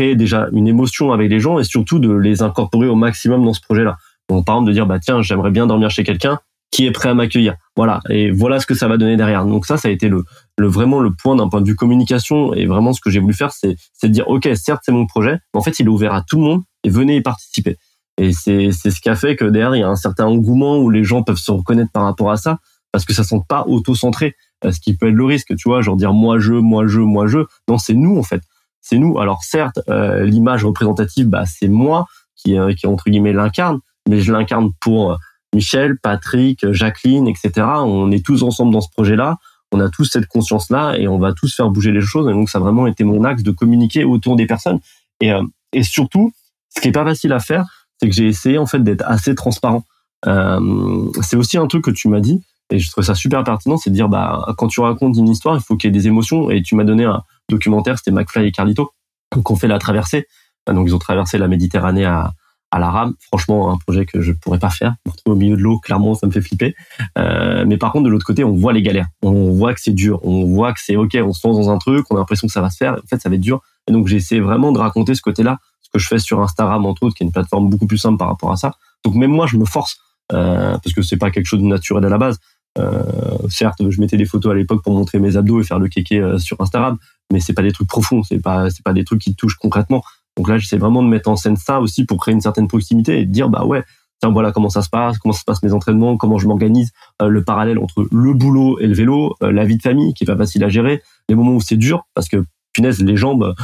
déjà 0.00 0.48
une 0.52 0.68
émotion 0.68 1.12
avec 1.12 1.30
les 1.30 1.40
gens 1.40 1.58
et 1.58 1.64
surtout 1.64 1.98
de 1.98 2.12
les 2.12 2.42
incorporer 2.42 2.88
au 2.88 2.96
maximum 2.96 3.44
dans 3.44 3.54
ce 3.54 3.60
projet-là. 3.60 3.96
Donc, 4.28 4.46
par 4.46 4.56
exemple, 4.56 4.68
de 4.68 4.72
dire, 4.72 4.86
bah, 4.86 4.98
tiens, 4.98 5.22
j'aimerais 5.22 5.50
bien 5.50 5.66
dormir 5.66 5.90
chez 5.90 6.04
quelqu'un 6.04 6.38
qui 6.70 6.86
est 6.86 6.92
prêt 6.92 7.08
à 7.08 7.14
m'accueillir. 7.14 7.56
Voilà. 7.76 8.00
Et 8.08 8.30
voilà 8.30 8.60
ce 8.60 8.66
que 8.66 8.74
ça 8.74 8.86
va 8.86 8.96
donner 8.96 9.16
derrière. 9.16 9.44
Donc 9.44 9.66
ça, 9.66 9.76
ça 9.76 9.88
a 9.88 9.90
été 9.90 10.08
le, 10.08 10.24
le 10.56 10.68
vraiment 10.68 11.00
le 11.00 11.10
point 11.12 11.34
d'un 11.34 11.48
point 11.48 11.60
de 11.60 11.66
vue 11.66 11.74
communication 11.74 12.54
et 12.54 12.66
vraiment 12.66 12.92
ce 12.92 13.00
que 13.00 13.10
j'ai 13.10 13.18
voulu 13.18 13.34
faire, 13.34 13.50
c'est, 13.52 13.76
de 14.02 14.08
dire, 14.08 14.28
OK, 14.28 14.48
certes, 14.54 14.82
c'est 14.84 14.92
mon 14.92 15.06
projet, 15.06 15.32
mais 15.32 15.58
en 15.58 15.62
fait, 15.62 15.78
il 15.80 15.86
est 15.86 15.90
ouvert 15.90 16.14
à 16.14 16.22
tout 16.22 16.36
le 16.36 16.42
monde 16.42 16.62
et 16.84 16.90
venez 16.90 17.16
y 17.16 17.20
participer. 17.22 17.76
Et 18.18 18.32
c'est, 18.32 18.70
c'est 18.70 18.90
ce 18.90 19.00
qui 19.00 19.08
a 19.08 19.16
fait 19.16 19.34
que 19.34 19.44
derrière, 19.44 19.74
il 19.74 19.80
y 19.80 19.82
a 19.82 19.88
un 19.88 19.96
certain 19.96 20.26
engouement 20.26 20.78
où 20.78 20.90
les 20.90 21.02
gens 21.02 21.22
peuvent 21.22 21.38
se 21.38 21.50
reconnaître 21.50 21.90
par 21.92 22.04
rapport 22.04 22.30
à 22.30 22.36
ça 22.36 22.58
parce 22.92 23.04
que 23.04 23.14
ça 23.14 23.22
ne 23.32 23.40
pas 23.48 23.64
auto-centré, 23.66 24.34
ce 24.62 24.80
qui 24.80 24.96
peut 24.96 25.08
être 25.08 25.14
le 25.14 25.24
risque, 25.24 25.56
tu 25.56 25.68
vois, 25.68 25.80
genre 25.80 25.96
dire 25.96 26.12
moi 26.12 26.38
je, 26.38 26.52
moi 26.52 26.86
je, 26.86 27.00
moi 27.00 27.26
je. 27.26 27.38
Non, 27.68 27.78
c'est 27.78 27.94
nous 27.94 28.18
en 28.18 28.22
fait 28.22 28.42
c'est 28.80 28.98
nous. 28.98 29.18
Alors 29.18 29.42
certes, 29.42 29.80
euh, 29.88 30.24
l'image 30.24 30.64
représentative, 30.64 31.28
bah, 31.28 31.44
c'est 31.46 31.68
moi 31.68 32.06
qui, 32.36 32.58
euh, 32.58 32.72
qui 32.74 32.86
entre 32.86 33.10
guillemets 33.10 33.32
l'incarne, 33.32 33.80
mais 34.08 34.20
je 34.20 34.32
l'incarne 34.32 34.70
pour 34.80 35.12
euh, 35.12 35.16
Michel, 35.54 35.98
Patrick, 36.02 36.70
Jacqueline, 36.72 37.28
etc. 37.28 37.66
On 37.84 38.10
est 38.10 38.24
tous 38.24 38.42
ensemble 38.42 38.72
dans 38.72 38.80
ce 38.80 38.90
projet-là. 38.90 39.36
On 39.72 39.80
a 39.80 39.88
tous 39.88 40.04
cette 40.04 40.26
conscience-là 40.26 40.96
et 40.96 41.06
on 41.06 41.18
va 41.18 41.32
tous 41.32 41.54
faire 41.54 41.70
bouger 41.70 41.92
les 41.92 42.00
choses. 42.00 42.28
Et 42.28 42.32
donc 42.32 42.48
ça 42.48 42.58
a 42.58 42.60
vraiment 42.60 42.86
été 42.86 43.04
mon 43.04 43.24
axe 43.24 43.42
de 43.42 43.50
communiquer 43.50 44.04
autour 44.04 44.36
des 44.36 44.46
personnes. 44.46 44.80
Et, 45.20 45.32
et 45.72 45.82
surtout, 45.82 46.32
ce 46.74 46.80
qui 46.80 46.88
est 46.88 46.92
pas 46.92 47.04
facile 47.04 47.32
à 47.32 47.40
faire, 47.40 47.66
c'est 47.98 48.08
que 48.08 48.14
j'ai 48.14 48.26
essayé 48.26 48.58
en 48.58 48.66
fait 48.66 48.82
d'être 48.82 49.04
assez 49.06 49.34
transparent. 49.34 49.84
c'est 50.24 51.36
aussi 51.36 51.58
un 51.58 51.66
truc 51.66 51.84
que 51.84 51.90
tu 51.90 52.08
m'as 52.08 52.20
dit 52.20 52.42
et 52.70 52.78
je 52.78 52.90
trouve 52.90 53.04
ça 53.04 53.14
super 53.14 53.42
pertinent, 53.44 53.76
c'est 53.76 53.90
de 53.90 53.94
dire 53.94 54.08
bah 54.08 54.46
quand 54.56 54.68
tu 54.68 54.80
racontes 54.80 55.16
une 55.16 55.28
histoire, 55.28 55.56
il 55.56 55.60
faut 55.60 55.76
qu'il 55.76 55.88
y 55.88 55.90
ait 55.90 55.98
des 55.98 56.06
émotions. 56.06 56.50
Et 56.50 56.62
tu 56.62 56.76
m'as 56.76 56.84
donné 56.84 57.04
un, 57.04 57.22
documentaire, 57.50 57.98
c'était 57.98 58.10
McFly 58.10 58.46
et 58.46 58.52
Carlito, 58.52 58.92
qui 59.32 59.40
ont 59.44 59.56
fait 59.56 59.68
la 59.68 59.78
traversée. 59.78 60.26
Donc 60.66 60.86
ils 60.86 60.94
ont 60.94 60.98
traversé 60.98 61.38
la 61.38 61.48
Méditerranée 61.48 62.04
à, 62.04 62.32
à 62.70 62.78
la 62.78 62.90
rame. 62.90 63.14
Franchement, 63.20 63.72
un 63.72 63.78
projet 63.78 64.06
que 64.06 64.20
je 64.20 64.32
pourrais 64.32 64.58
pas 64.58 64.70
faire. 64.70 64.94
Au 65.24 65.34
milieu 65.34 65.56
de 65.56 65.62
l'eau, 65.62 65.78
clairement, 65.78 66.14
ça 66.14 66.26
me 66.26 66.32
fait 66.32 66.40
flipper. 66.40 66.74
Euh, 67.18 67.64
mais 67.66 67.76
par 67.76 67.92
contre, 67.92 68.04
de 68.04 68.10
l'autre 68.10 68.26
côté, 68.26 68.44
on 68.44 68.54
voit 68.54 68.72
les 68.72 68.82
galères. 68.82 69.08
On 69.22 69.50
voit 69.50 69.74
que 69.74 69.80
c'est 69.80 69.92
dur. 69.92 70.20
On 70.24 70.44
voit 70.46 70.72
que 70.72 70.80
c'est 70.80 70.96
ok. 70.96 71.16
On 71.22 71.32
se 71.32 71.46
lance 71.46 71.56
dans 71.56 71.70
un 71.70 71.78
truc. 71.78 72.06
On 72.10 72.16
a 72.16 72.18
l'impression 72.20 72.46
que 72.46 72.52
ça 72.52 72.60
va 72.60 72.70
se 72.70 72.76
faire. 72.76 72.94
En 72.94 73.06
fait, 73.08 73.20
ça 73.20 73.28
va 73.28 73.34
être 73.34 73.40
dur. 73.40 73.60
Et 73.88 73.92
donc, 73.92 74.06
j'ai 74.06 74.16
essayé 74.16 74.40
vraiment 74.40 74.72
de 74.72 74.78
raconter 74.78 75.14
ce 75.14 75.22
côté-là, 75.22 75.58
ce 75.82 75.90
que 75.90 75.98
je 75.98 76.06
fais 76.06 76.18
sur 76.18 76.40
Instagram 76.40 76.86
entre 76.86 77.02
autres, 77.02 77.14
qui 77.16 77.24
est 77.24 77.26
une 77.26 77.32
plateforme 77.32 77.68
beaucoup 77.68 77.86
plus 77.86 77.98
simple 77.98 78.18
par 78.18 78.28
rapport 78.28 78.52
à 78.52 78.56
ça. 78.56 78.74
Donc 79.04 79.14
même 79.14 79.30
moi, 79.30 79.46
je 79.46 79.56
me 79.56 79.64
force 79.64 79.98
euh, 80.32 80.76
parce 80.82 80.94
que 80.94 81.02
c'est 81.02 81.16
pas 81.16 81.30
quelque 81.30 81.46
chose 81.46 81.60
de 81.60 81.66
naturel 81.66 82.04
à 82.04 82.08
la 82.08 82.18
base. 82.18 82.38
Euh, 82.78 83.02
certes, 83.48 83.82
je 83.88 84.00
mettais 84.00 84.16
des 84.16 84.24
photos 84.24 84.52
à 84.52 84.54
l'époque 84.54 84.82
pour 84.82 84.94
montrer 84.94 85.18
mes 85.18 85.36
abdos 85.36 85.60
et 85.60 85.64
faire 85.64 85.78
le 85.78 85.88
kéké 85.88 86.20
euh, 86.20 86.38
sur 86.38 86.60
Instagram, 86.60 86.98
mais 87.32 87.40
c'est 87.40 87.52
pas 87.52 87.62
des 87.62 87.72
trucs 87.72 87.88
profonds, 87.88 88.22
c'est 88.22 88.40
pas 88.40 88.70
c'est 88.70 88.84
pas 88.84 88.92
des 88.92 89.04
trucs 89.04 89.20
qui 89.20 89.34
touchent 89.34 89.56
concrètement. 89.56 90.02
Donc 90.36 90.48
là, 90.48 90.58
j'essaie 90.58 90.78
vraiment 90.78 91.02
de 91.02 91.08
mettre 91.08 91.28
en 91.28 91.36
scène 91.36 91.56
ça 91.56 91.80
aussi 91.80 92.04
pour 92.04 92.18
créer 92.18 92.34
une 92.34 92.40
certaine 92.40 92.68
proximité 92.68 93.20
et 93.20 93.26
dire 93.26 93.48
bah 93.48 93.64
ouais, 93.64 93.82
tiens 94.20 94.30
voilà 94.30 94.52
comment 94.52 94.70
ça 94.70 94.82
se 94.82 94.88
passe, 94.88 95.18
comment 95.18 95.32
se 95.32 95.44
passe 95.44 95.62
mes 95.62 95.72
entraînements, 95.72 96.16
comment 96.16 96.38
je 96.38 96.46
m'organise, 96.46 96.92
euh, 97.20 97.28
le 97.28 97.42
parallèle 97.42 97.78
entre 97.78 98.06
le 98.10 98.34
boulot 98.34 98.78
et 98.78 98.86
le 98.86 98.94
vélo, 98.94 99.34
la 99.40 99.64
vie 99.64 99.76
de 99.76 99.82
famille 99.82 100.14
qui 100.14 100.24
est 100.24 100.26
pas 100.26 100.36
facile 100.36 100.62
à 100.62 100.68
gérer, 100.68 101.02
les 101.28 101.34
moments 101.34 101.54
où 101.54 101.60
c'est 101.60 101.76
dur 101.76 102.06
parce 102.14 102.28
que 102.28 102.44
punaise, 102.72 103.02
les 103.02 103.16
jambes, 103.16 103.54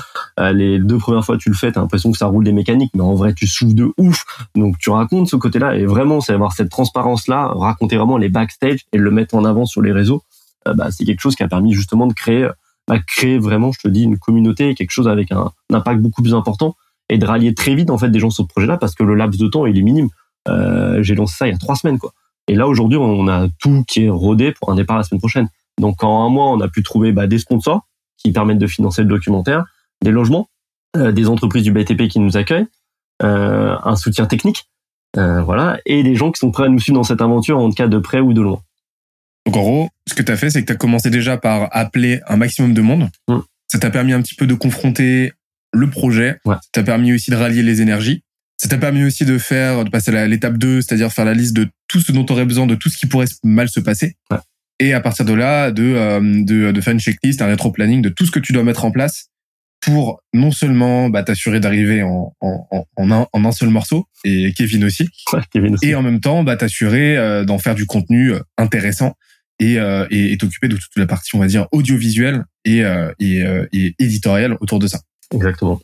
euh, 0.41 0.53
les 0.53 0.79
deux 0.79 0.99
premières 0.99 1.25
fois 1.25 1.37
tu 1.37 1.49
le 1.49 1.55
fais, 1.55 1.73
t'as 1.73 1.81
l'impression 1.81 2.11
que 2.13 2.19
ça 2.19 2.27
roule 2.27 2.45
des 2.45 2.53
mécaniques, 2.53 2.93
mais 2.95 3.03
en 3.03 3.15
vrai 3.15 3.35
tu 3.35 3.47
souffles 3.47 3.75
de 3.75 3.93
ouf. 3.99 4.25
Donc 4.55 4.79
tu 4.79 4.91
racontes 4.91 5.29
ce 5.29 5.37
côté-là 5.37 5.77
et 5.77 5.87
vraiment 5.87 6.21
c'est 6.21 6.33
avoir 6.33 6.53
cette 6.53 6.71
transparence-là, 6.71 7.53
raconter 7.55 7.97
vraiment 7.97 8.19
les 8.19 8.29
backstage 8.29 8.81
et 8.93 8.99
le 8.99 9.11
mettre 9.11 9.35
en 9.35 9.45
avant 9.45 9.65
sur 9.65 9.83
les 9.83 9.93
réseaux. 9.93 10.23
Euh, 10.67 10.75
bah, 10.75 10.91
c'est 10.91 11.05
quelque 11.05 11.21
chose 11.21 11.37
qui 11.37 11.43
a 11.43 11.49
permis 11.49 11.73
justement 11.73 12.07
de 12.07 12.13
créer, 12.13 12.49
bah, 12.89 12.99
créer 13.07 13.39
vraiment, 13.39 13.73
je 13.73 13.81
te 13.81 13.89
dis, 13.89 14.03
une 14.03 14.19
communauté, 14.19 14.75
quelque 14.75 14.91
chose 14.91 15.09
avec 15.09 15.33
un, 15.33 15.51
impact 15.73 16.01
beaucoup 16.01 16.23
plus 16.23 16.35
important 16.35 16.75
et 17.09 17.19
de 17.19 17.27
rallier 17.27 17.55
très 17.55 17.75
vite 17.75 17.91
en 17.91 17.99
fait 17.99 18.11
des 18.11 18.19
gens 18.19 18.31
sur 18.31 18.45
ce 18.45 18.49
projet-là 18.49 18.77
parce 18.77 18.95
que 18.95 19.05
le 19.05 19.15
laps 19.15 19.41
de 19.41 19.47
temps 19.47 19.67
il 19.67 19.79
est 19.79 19.83
minime. 19.83 20.09
Euh, 20.49 21.03
j'ai 21.03 21.15
lancé 21.15 21.37
ça 21.37 21.47
il 21.49 21.53
y 21.53 21.55
a 21.55 21.59
trois 21.59 21.77
semaines 21.77 21.99
quoi. 21.99 22.13
Et 22.49 22.55
là 22.55 22.67
aujourd'hui 22.67 22.99
on 22.99 23.27
a 23.29 23.49
tout 23.61 23.85
qui 23.87 24.05
est 24.05 24.09
rodé 24.09 24.53
pour 24.53 24.71
un 24.71 24.75
départ 24.75 24.97
la 24.97 25.03
semaine 25.03 25.21
prochaine. 25.21 25.49
Donc 25.81 26.03
en 26.03 26.27
un 26.27 26.29
mois 26.29 26.51
on 26.51 26.61
a 26.61 26.69
pu 26.69 26.83
trouver 26.83 27.13
bah, 27.13 27.27
des 27.27 27.39
sponsors 27.39 27.87
qui 28.17 28.33
permettent 28.33 28.59
de 28.59 28.67
financer 28.67 29.03
le 29.03 29.09
documentaire, 29.09 29.65
des 30.03 30.11
logements, 30.11 30.49
euh, 30.97 31.13
des 31.13 31.29
entreprises 31.29 31.63
du 31.63 31.73
BTP 31.73 32.09
qui 32.09 32.19
nous 32.19 32.37
accueillent, 32.37 32.67
euh, 33.23 33.77
un 33.85 33.97
soutien 33.97 34.27
technique, 34.27 34.69
euh, 35.17 35.43
voilà, 35.43 35.79
et 35.87 36.03
des 36.03 36.15
gens 36.15 36.33
qui 36.33 36.39
sont 36.39 36.51
prêts 36.51 36.65
à 36.65 36.69
nous 36.69 36.79
suivre 36.79 36.99
dans 36.99 37.05
cette 37.05 37.21
aventure 37.21 37.59
en 37.59 37.71
cas 37.71 37.89
de 37.89 37.99
près 37.99 38.21
ou 38.21 38.33
de 38.33 38.43
loin. 38.43 38.61
Donc 39.47 39.57
en 39.57 39.63
gros, 39.63 39.89
ce 40.09 40.15
que 40.15 40.23
tu 40.23 40.33
as 40.33 40.37
fait, 40.37 40.51
c'est 40.51 40.61
que 40.63 40.67
tu 40.67 40.73
as 40.73 40.77
commencé 40.77 41.11
déjà 41.11 41.37
par 41.37 41.69
appeler 41.73 42.21
un 42.27 42.37
maximum 42.37 42.75
de 42.75 42.83
monde. 42.83 43.09
Mm. 43.29 43.39
Ça 43.69 43.79
t'a 43.79 43.91
permis 43.91 44.13
un 44.13 44.23
petit 44.23 44.35
peu 44.35 44.47
de 44.47 44.55
confronter 44.55 45.33
le 45.73 45.91
projet. 45.91 46.39
Ça 46.45 46.61
t'a 46.73 46.83
permis 46.83 47.13
aussi 47.13 47.31
de 47.31 47.37
rallier 47.37 47.63
les 47.63 47.81
énergies. 47.81 48.23
Ça 48.57 48.69
t'a 48.69 48.79
permis 48.79 49.05
aussi 49.05 49.25
de 49.25 49.39
faire, 49.39 49.85
de 49.85 49.91
passer 49.91 50.17
à 50.17 50.27
l'étape 50.27 50.57
2, 50.57 50.81
c'est-à-dire 50.81 51.13
faire 51.13 51.25
la 51.25 51.35
liste 51.35 51.55
de 51.55 51.69
tout 51.89 52.01
ce 52.01 52.13
dont 52.13 52.25
tu 52.25 52.33
aurais 52.33 52.47
besoin, 52.47 52.67
de 52.67 52.75
tout 52.75 52.89
ce 52.89 52.97
qui 52.97 53.07
pourrait 53.07 53.27
mal 53.45 53.69
se 53.69 53.81
passer. 53.81 54.17
Ouais 54.31 54.39
et 54.79 54.93
à 54.93 55.01
partir 55.01 55.25
de 55.25 55.33
là, 55.33 55.71
de, 55.71 55.83
euh, 55.83 56.21
de, 56.21 56.73
de 56.73 56.81
faire 56.81 56.93
une 56.93 57.01
checklist, 57.01 57.41
un 57.43 57.47
rétro-planning 57.47 58.03
de 58.03 58.09
tout 58.09 58.27
ce 58.27 58.31
que 58.31 58.41
tu 58.41 58.53
dois 58.53 58.63
mettre 58.63 58.85
en 58.85 58.91
place 58.91 59.31
pour 59.81 60.23
non 60.33 60.51
seulement 60.51 61.09
bah, 61.11 61.23
t'assurer 61.23 61.61
d'arriver 61.61 62.03
en, 62.03 62.35
en, 62.41 62.87
en, 62.97 63.11
un, 63.11 63.27
en 63.33 63.45
un 63.45 63.53
seul 63.53 63.69
morceau, 63.69 64.07
et 64.25 64.53
Kevin 64.53 64.85
aussi, 64.85 65.09
Kevin 65.53 65.75
aussi. 65.75 65.87
et 65.87 65.95
en 65.95 66.03
même 66.03 66.21
temps 66.21 66.43
bah, 66.43 66.57
t'assurer 66.57 67.17
euh, 67.17 67.45
d'en 67.45 67.59
faire 67.59 67.75
du 67.75 67.87
contenu 67.87 68.33
euh, 68.33 68.41
intéressant 68.59 69.15
et 69.59 69.79
euh, 69.79 70.07
et 70.11 70.37
t'occuper 70.39 70.69
de 70.69 70.77
toute 70.77 70.97
la 70.97 71.07
partie, 71.07 71.35
on 71.37 71.39
va 71.39 71.47
dire, 71.47 71.67
audiovisuelle 71.73 72.45
et, 72.65 72.83
et, 73.19 73.45
et 73.73 73.95
éditoriale 73.99 74.57
autour 74.61 74.79
de 74.79 74.87
ça. 74.87 75.01
Exactement. 75.33 75.81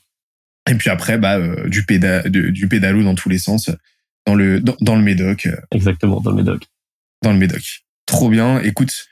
Et 0.71 0.75
puis 0.75 0.91
après, 0.91 1.17
bah, 1.17 1.39
du, 1.67 1.85
péda, 1.85 2.23
du 2.29 2.69
pédalo 2.69 3.03
dans 3.03 3.15
tous 3.15 3.31
les 3.31 3.39
sens, 3.39 3.71
dans 4.27 4.35
le, 4.35 4.61
dans, 4.61 4.77
dans 4.83 4.95
le 4.97 5.03
médoc. 5.03 5.49
Exactement, 5.71 6.21
dans 6.21 6.31
le 6.31 6.37
médoc. 6.37 6.65
Dans 7.23 7.33
le 7.33 7.39
médoc. 7.39 7.83
Trop 8.07 8.29
bien. 8.29 8.61
Écoute, 8.61 9.07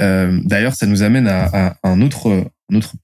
euh, 0.00 0.40
d'ailleurs, 0.44 0.74
ça 0.74 0.86
nous 0.86 1.02
amène 1.02 1.28
à, 1.28 1.76
un 1.82 2.00
autre, 2.00 2.50
une 2.70 2.76
autre, 2.76 2.94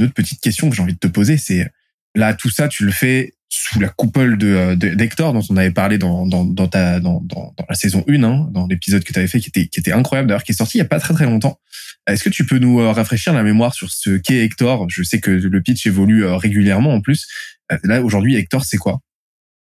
autre 0.00 0.14
petite 0.14 0.40
question 0.40 0.70
que 0.70 0.76
j'ai 0.76 0.82
envie 0.82 0.94
de 0.94 0.98
te 0.98 1.06
poser. 1.06 1.36
C'est 1.36 1.70
là, 2.14 2.34
tout 2.34 2.50
ça, 2.50 2.68
tu 2.68 2.84
le 2.84 2.92
fais 2.92 3.34
sous 3.50 3.80
la 3.80 3.88
coupole 3.88 4.36
de 4.36 4.74
d'Hector 4.74 5.32
dont 5.32 5.42
on 5.48 5.56
avait 5.56 5.70
parlé 5.70 5.96
dans 5.96 6.26
dans 6.26 6.44
dans 6.44 6.68
ta 6.68 7.00
dans 7.00 7.20
dans, 7.22 7.54
la 7.66 7.74
saison 7.74 8.04
1 8.06 8.22
hein, 8.22 8.48
dans 8.50 8.66
l'épisode 8.66 9.02
que 9.02 9.12
tu 9.12 9.18
avais 9.18 9.28
fait 9.28 9.40
qui 9.40 9.48
était 9.48 9.68
qui 9.68 9.80
était 9.80 9.92
incroyable 9.92 10.28
d'ailleurs 10.28 10.44
qui 10.44 10.52
est 10.52 10.54
sorti 10.54 10.76
il 10.76 10.80
y 10.80 10.82
a 10.82 10.86
pas 10.86 11.00
très 11.00 11.14
très 11.14 11.24
longtemps. 11.24 11.58
Est-ce 12.06 12.22
que 12.22 12.28
tu 12.28 12.44
peux 12.44 12.58
nous 12.58 12.80
euh, 12.80 12.92
rafraîchir 12.92 13.32
la 13.32 13.42
mémoire 13.42 13.74
sur 13.74 13.90
ce 13.90 14.16
qu'est 14.18 14.44
Hector? 14.44 14.86
Je 14.90 15.02
sais 15.02 15.20
que 15.20 15.30
le 15.30 15.62
pitch 15.62 15.86
évolue 15.86 16.24
euh, 16.24 16.36
régulièrement 16.36 16.92
en 16.92 17.00
plus. 17.00 17.26
Là 17.84 18.02
aujourd'hui 18.02 18.36
Hector 18.36 18.64
c'est 18.64 18.78
quoi? 18.78 19.00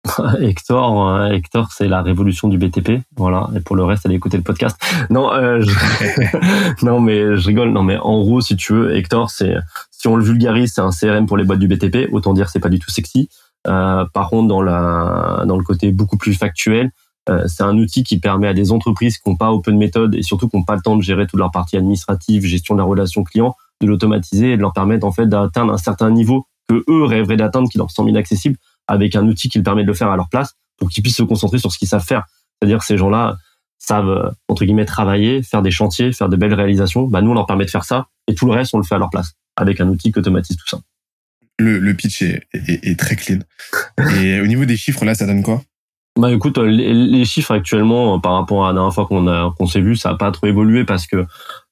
Hector, 0.41 1.09
euh, 1.09 1.33
Hector, 1.33 1.71
c'est 1.73 1.89
la 1.89 2.03
révolution 2.03 2.49
du 2.49 2.57
BTP, 2.57 3.03
voilà. 3.17 3.49
Et 3.55 3.61
pour 3.61 3.77
le 3.77 3.85
reste, 3.85 4.07
allez 4.07 4.15
écouter 4.15 4.37
le 4.37 4.43
podcast. 4.43 4.77
Non, 5.11 5.33
euh, 5.33 5.63
non, 6.83 7.01
mais 7.01 7.37
je 7.37 7.47
rigole. 7.47 7.71
Non, 7.71 7.83
mais 7.83 7.99
en 7.99 8.21
gros, 8.21 8.41
si 8.41 8.57
tu 8.57 8.73
veux, 8.73 8.97
Hector, 8.97 9.31
c'est 9.31 9.57
si 9.91 10.07
on 10.09 10.17
le 10.17 10.25
vulgarise, 10.25 10.73
c'est 10.75 10.81
un 10.81 10.91
CRM 10.91 11.27
pour 11.27 11.37
les 11.37 11.45
boîtes 11.45 11.59
du 11.59 11.69
BTP. 11.69 12.13
Autant 12.13 12.33
dire, 12.33 12.49
c'est 12.49 12.61
pas 12.61 12.69
du 12.69 12.79
tout 12.79 12.91
sexy. 12.91 13.29
Euh, 13.67 14.05
par 14.15 14.31
contre, 14.31 14.49
dans 14.49 14.63
la 14.63 15.45
dans 15.47 15.57
le 15.57 15.65
côté 15.65 15.91
beaucoup 15.91 16.17
plus 16.17 16.35
factuel, 16.35 16.91
euh, 17.29 17.45
c'est 17.47 17.63
un 17.63 17.77
outil 17.77 18.05
qui 18.05 18.19
permet 18.19 18.49
à 18.49 18.55
des 18.55 18.73
entreprises 18.73 19.19
qui 19.19 19.29
n'ont 19.29 19.37
pas 19.37 19.53
open 19.53 19.77
méthode 19.77 20.15
et 20.15 20.23
surtout 20.23 20.49
qui 20.49 20.57
n'ont 20.57 20.65
pas 20.65 20.77
le 20.77 20.83
temps 20.83 20.97
de 20.97 21.03
gérer 21.03 21.27
toute 21.27 21.39
leur 21.39 21.51
partie 21.51 21.77
administrative, 21.77 22.45
gestion 22.45 22.75
de 22.75 22.81
la 22.81 22.85
relation 22.85 23.25
client, 23.25 23.55
de 23.83 23.87
l'automatiser 23.87 24.53
et 24.53 24.57
de 24.57 24.63
leur 24.63 24.73
permettre 24.73 25.07
en 25.07 25.13
fait 25.13 25.27
d'atteindre 25.27 25.73
un 25.73 25.79
certain 25.79 26.11
niveau 26.11 26.47
que 26.69 26.85
eux 26.89 27.05
rêveraient 27.05 27.37
d'atteindre, 27.37 27.69
qui 27.69 27.79
leur 27.79 27.91
semble 27.91 28.11
inaccessible 28.11 28.57
avec 28.89 29.15
un 29.15 29.27
outil 29.27 29.49
qui 29.49 29.59
leur 29.59 29.65
permet 29.65 29.83
de 29.83 29.87
le 29.89 29.95
faire 29.95 30.11
à 30.11 30.17
leur 30.17 30.29
place 30.29 30.55
pour 30.79 30.89
qu'ils 30.89 31.03
puissent 31.03 31.17
se 31.17 31.23
concentrer 31.23 31.59
sur 31.59 31.73
ce 31.73 31.79
qu'ils 31.79 31.89
savent 31.89 32.05
faire. 32.05 32.25
C'est-à-dire 32.61 32.79
que 32.79 32.85
ces 32.85 32.97
gens-là 32.97 33.37
savent, 33.79 34.09
euh, 34.09 34.31
entre 34.49 34.65
guillemets, 34.65 34.85
travailler, 34.85 35.43
faire 35.43 35.63
des 35.63 35.71
chantiers, 35.71 36.13
faire 36.13 36.29
de 36.29 36.37
belles 36.37 36.55
réalisations. 36.55 37.07
Bah, 37.07 37.23
nous, 37.23 37.31
on 37.31 37.35
leur 37.35 37.47
permet 37.47 37.65
de 37.65 37.71
faire 37.71 37.85
ça 37.85 38.09
et 38.27 38.35
tout 38.35 38.47
le 38.47 38.53
reste, 38.53 38.75
on 38.75 38.79
le 38.79 38.85
fait 38.85 38.95
à 38.95 38.99
leur 38.99 39.11
place 39.11 39.35
avec 39.57 39.81
un 39.81 39.89
outil 39.89 40.13
qui 40.13 40.19
automatise 40.19 40.57
tout 40.57 40.69
ça. 40.69 40.79
Le, 41.59 41.79
le 41.79 41.95
pitch 41.95 42.23
est, 42.23 42.47
est, 42.53 42.87
est, 42.87 42.99
très 42.99 43.17
clean. 43.17 43.41
Et 44.21 44.41
au 44.41 44.47
niveau 44.47 44.65
des 44.65 44.77
chiffres, 44.77 45.05
là, 45.05 45.15
ça 45.15 45.27
donne 45.27 45.43
quoi? 45.43 45.61
Bah 46.17 46.33
écoute, 46.33 46.59
les, 46.59 46.95
les, 46.95 47.25
chiffres 47.25 47.53
actuellement, 47.53 48.21
par 48.21 48.35
rapport 48.35 48.65
à 48.65 48.69
la 48.69 48.75
dernière 48.75 48.95
fois 48.95 49.07
qu'on 49.07 49.27
a 49.27 49.53
qu'on 49.57 49.67
s'est 49.67 49.81
vu, 49.81 49.97
ça 49.97 50.11
n'a 50.11 50.17
pas 50.17 50.31
trop 50.31 50.47
évolué 50.47 50.85
parce 50.85 51.07
que 51.07 51.27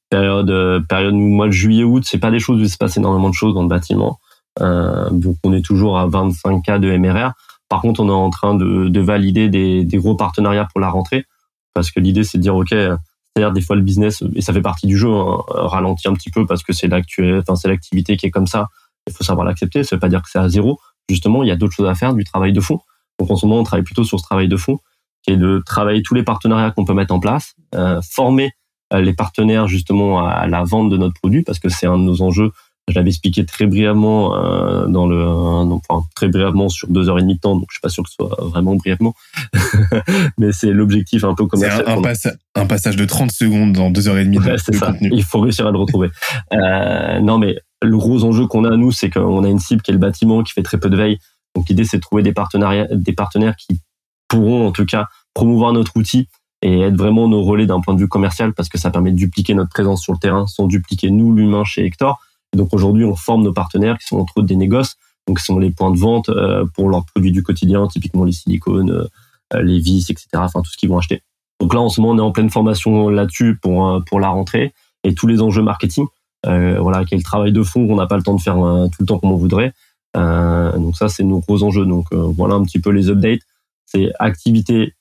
période 0.09 0.85
période 0.87 1.15
mois 1.15 1.47
de 1.47 1.51
juillet 1.51 1.83
août 1.83 2.03
c'est 2.05 2.17
pas 2.17 2.31
des 2.31 2.39
choses 2.39 2.59
où 2.59 2.63
il 2.63 2.69
se 2.69 2.77
passe 2.77 2.95
énormément 2.95 3.29
de 3.29 3.33
choses 3.33 3.53
dans 3.53 3.61
le 3.61 3.67
bâtiment 3.67 4.19
donc 4.59 5.37
on 5.43 5.53
est 5.53 5.63
toujours 5.63 5.97
à 5.97 6.07
25 6.07 6.61
k 6.61 6.79
de 6.79 6.95
MRR 6.97 7.33
par 7.69 7.81
contre 7.81 7.99
on 7.99 8.09
est 8.09 8.11
en 8.11 8.29
train 8.29 8.55
de, 8.55 8.87
de 8.87 8.99
valider 8.99 9.49
des, 9.49 9.83
des 9.83 9.97
gros 9.97 10.15
partenariats 10.15 10.67
pour 10.71 10.79
la 10.79 10.89
rentrée. 10.89 11.25
Parce 11.73 11.91
que 11.91 11.99
l'idée 11.99 12.23
c'est 12.23 12.37
de 12.37 12.43
dire 12.43 12.55
ok 12.55 12.69
c'est-à-dire 12.69 13.53
des 13.53 13.61
fois 13.61 13.75
le 13.75 13.83
business 13.83 14.23
et 14.35 14.41
ça 14.41 14.51
fait 14.51 14.61
partie 14.61 14.87
du 14.87 14.97
jeu 14.97 15.11
hein, 15.11 15.37
ralentit 15.47 16.07
un 16.07 16.13
petit 16.13 16.31
peu 16.31 16.45
parce 16.47 16.63
que 16.63 16.73
c'est 16.73 16.91
enfin 16.91 17.55
c'est 17.55 17.67
l'activité 17.67 18.17
qui 18.17 18.25
est 18.25 18.31
comme 18.31 18.47
ça. 18.47 18.67
Il 19.05 19.13
faut 19.13 19.23
savoir 19.23 19.45
l'accepter. 19.45 19.83
Ça 19.83 19.95
veut 19.95 19.99
pas 19.99 20.09
dire 20.09 20.21
que 20.21 20.29
c'est 20.29 20.39
à 20.39 20.49
zéro. 20.49 20.79
Justement 21.09 21.43
il 21.43 21.49
y 21.49 21.51
a 21.51 21.55
d'autres 21.55 21.73
choses 21.73 21.87
à 21.87 21.95
faire 21.95 22.13
du 22.13 22.23
travail 22.23 22.51
de 22.51 22.61
fond. 22.61 22.79
Donc 23.19 23.29
en 23.29 23.35
ce 23.35 23.45
moment 23.45 23.61
on 23.61 23.63
travaille 23.63 23.83
plutôt 23.83 24.03
sur 24.03 24.19
ce 24.19 24.23
travail 24.23 24.47
de 24.47 24.57
fond 24.57 24.79
qui 25.23 25.33
est 25.33 25.37
de 25.37 25.61
travailler 25.65 26.01
tous 26.01 26.13
les 26.15 26.23
partenariats 26.23 26.71
qu'on 26.71 26.85
peut 26.85 26.93
mettre 26.93 27.13
en 27.13 27.19
place 27.19 27.53
euh, 27.75 28.01
former 28.01 28.51
euh, 28.93 29.01
les 29.01 29.13
partenaires 29.13 29.67
justement 29.67 30.25
à 30.25 30.47
la 30.47 30.63
vente 30.63 30.89
de 30.89 30.97
notre 30.97 31.15
produit 31.19 31.43
parce 31.43 31.59
que 31.59 31.69
c'est 31.69 31.85
un 31.85 31.97
de 31.97 32.03
nos 32.03 32.21
enjeux 32.21 32.51
je 32.87 32.95
l'avais 32.95 33.09
expliqué 33.09 33.45
très 33.45 33.65
brièvement 33.65 34.35
euh, 34.35 34.87
dans 34.87 35.07
le, 35.07 35.21
enfin 35.27 36.05
très 36.15 36.29
brièvement 36.29 36.69
sur 36.69 36.87
deux 36.87 37.09
heures 37.09 37.19
et 37.19 37.21
demie 37.21 37.35
de 37.35 37.39
temps, 37.39 37.55
donc 37.55 37.65
je 37.69 37.75
suis 37.75 37.81
pas 37.81 37.89
sûr 37.89 38.03
que 38.03 38.09
ce 38.09 38.15
soit 38.15 38.37
vraiment 38.39 38.75
brièvement, 38.75 39.13
mais 40.37 40.51
c'est 40.53 40.71
l'objectif 40.71 41.23
un 41.25 41.35
peu 41.35 41.47
commercial. 41.47 41.83
C'est 41.85 41.91
un, 41.91 42.61
un, 42.61 42.65
passage 42.65 42.95
de 42.95 43.05
30 43.05 43.31
secondes 43.31 43.73
dans 43.73 43.89
deux 43.89 44.07
heures 44.07 44.17
et 44.17 44.25
demie. 44.25 44.39
c'est 44.57 44.75
ça. 44.75 44.93
Il 45.01 45.23
faut 45.23 45.39
réussir 45.39 45.67
à 45.67 45.71
le 45.71 45.77
retrouver. 45.77 46.09
euh, 46.53 47.19
non, 47.19 47.37
mais 47.37 47.57
le 47.81 47.97
gros 47.97 48.23
enjeu 48.23 48.47
qu'on 48.47 48.63
a 48.63 48.73
à 48.73 48.77
nous, 48.77 48.91
c'est 48.91 49.09
qu'on 49.09 49.43
a 49.43 49.49
une 49.49 49.59
cible 49.59 49.81
qui 49.81 49.91
est 49.91 49.93
le 49.93 49.99
bâtiment, 49.99 50.41
qui 50.43 50.53
fait 50.53 50.63
très 50.63 50.79
peu 50.79 50.89
de 50.89 50.97
veille. 50.97 51.19
Donc 51.55 51.67
l'idée, 51.69 51.83
c'est 51.83 51.97
de 51.97 52.01
trouver 52.01 52.23
des 52.23 52.33
partenariats, 52.33 52.87
des 52.91 53.13
partenaires 53.13 53.55
qui 53.55 53.79
pourront 54.27 54.67
en 54.67 54.71
tout 54.71 54.85
cas 54.85 55.07
promouvoir 55.33 55.73
notre 55.73 55.95
outil 55.97 56.27
et 56.61 56.81
être 56.81 56.95
vraiment 56.95 57.27
nos 57.27 57.43
relais 57.43 57.65
d'un 57.65 57.81
point 57.81 57.93
de 57.93 57.99
vue 57.99 58.07
commercial 58.07 58.53
parce 58.53 58.69
que 58.69 58.77
ça 58.77 58.89
permet 58.89 59.11
de 59.11 59.17
dupliquer 59.17 59.53
notre 59.53 59.69
présence 59.69 60.01
sur 60.01 60.13
le 60.13 60.19
terrain 60.19 60.47
sans 60.47 60.65
dupliquer 60.65 61.11
nous 61.11 61.33
l'humain 61.33 61.63
chez 61.63 61.85
Hector 61.85 62.19
donc 62.55 62.73
aujourd'hui, 62.73 63.05
on 63.05 63.15
forme 63.15 63.43
nos 63.43 63.53
partenaires 63.53 63.97
qui 63.97 64.07
sont 64.07 64.17
entre 64.17 64.33
autres 64.37 64.47
des 64.47 64.55
négoces, 64.55 64.95
donc 65.27 65.39
qui 65.39 65.45
sont 65.45 65.59
les 65.59 65.71
points 65.71 65.91
de 65.91 65.97
vente 65.97 66.29
euh, 66.29 66.65
pour 66.73 66.89
leurs 66.89 67.05
produits 67.05 67.31
du 67.31 67.43
quotidien, 67.43 67.87
typiquement 67.87 68.23
les 68.23 68.31
silicones, 68.31 69.07
euh, 69.53 69.61
les 69.61 69.79
vis, 69.79 70.09
etc. 70.09 70.27
Enfin 70.35 70.61
tout 70.61 70.71
ce 70.71 70.77
qu'ils 70.77 70.89
vont 70.89 70.97
acheter. 70.97 71.21
Donc 71.59 71.73
là, 71.73 71.81
en 71.81 71.89
ce 71.89 72.01
moment, 72.01 72.13
on 72.13 72.17
est 72.17 72.27
en 72.27 72.31
pleine 72.31 72.49
formation 72.49 73.09
là-dessus 73.09 73.57
pour 73.61 73.87
euh, 73.87 73.99
pour 74.01 74.19
la 74.19 74.29
rentrée 74.29 74.73
et 75.03 75.13
tous 75.13 75.27
les 75.27 75.41
enjeux 75.41 75.63
marketing. 75.63 76.05
Euh, 76.45 76.79
voilà, 76.79 77.03
le 77.11 77.23
travail 77.23 77.51
de 77.51 77.63
fond 77.63 77.87
qu'on 77.87 77.95
n'a 77.95 78.07
pas 78.07 78.17
le 78.17 78.23
temps 78.23 78.35
de 78.35 78.41
faire 78.41 78.55
tout 78.55 79.01
le 79.01 79.05
temps 79.05 79.19
comme 79.19 79.31
on 79.31 79.37
voudrait. 79.37 79.73
Euh, 80.15 80.77
donc 80.77 80.95
ça, 80.95 81.09
c'est 81.09 81.23
nos 81.23 81.39
gros 81.39 81.63
enjeux. 81.63 81.85
Donc 81.85 82.13
voilà 82.13 82.55
un 82.55 82.63
petit 82.63 82.79
peu 82.79 82.91
les 82.91 83.09
updates. 83.09 83.41
C'est 83.85 84.11
activité 84.19 84.93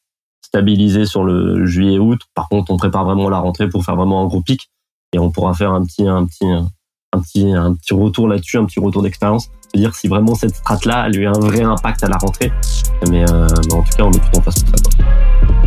stabilisée 0.43 1.07
sur 1.07 1.25
le 1.25 1.67
juillet-août. 1.67 2.21
Par 2.35 2.49
contre, 2.49 2.71
on 2.71 2.77
prépare 2.77 3.05
vraiment 3.05 3.29
la 3.29 3.39
rentrée 3.39 3.69
pour 3.69 3.85
faire 3.85 3.97
vraiment 3.97 4.23
un 4.23 4.27
gros 4.27 4.43
pic 4.43 4.71
et 5.13 5.19
on 5.19 5.31
pourra 5.31 5.55
faire 5.55 5.73
un 5.73 5.85
petit 5.85 6.07
un 6.07 6.25
petit 6.25 6.47
petit, 7.13 7.53
un 7.53 7.75
petit 7.75 7.95
retour 7.95 8.29
là-dessus, 8.29 8.59
un 8.59 8.65
petit 8.65 8.81
retour 8.81 9.03
d'expérience. 9.03 9.49
C'est-à-dire 9.63 9.95
si 9.95 10.09
vraiment 10.09 10.35
cette 10.35 10.55
strate-là 10.55 11.03
a 11.03 11.11
eu 11.11 11.27
un 11.27 11.33
vrai 11.33 11.63
impact 11.63 12.05
à 12.05 12.09
la 12.09 12.17
rentrée. 12.17 12.53
Mais, 13.11 13.29
euh, 13.31 13.47
mais 13.67 13.75
en 13.75 13.83
tout 13.83 13.97
cas, 13.97 14.05
on 14.05 14.13
est 14.13 14.31
tout 14.31 14.39
en 14.39 14.43
face 14.43 14.63
pour 14.63 14.79
ça. 14.79 15.66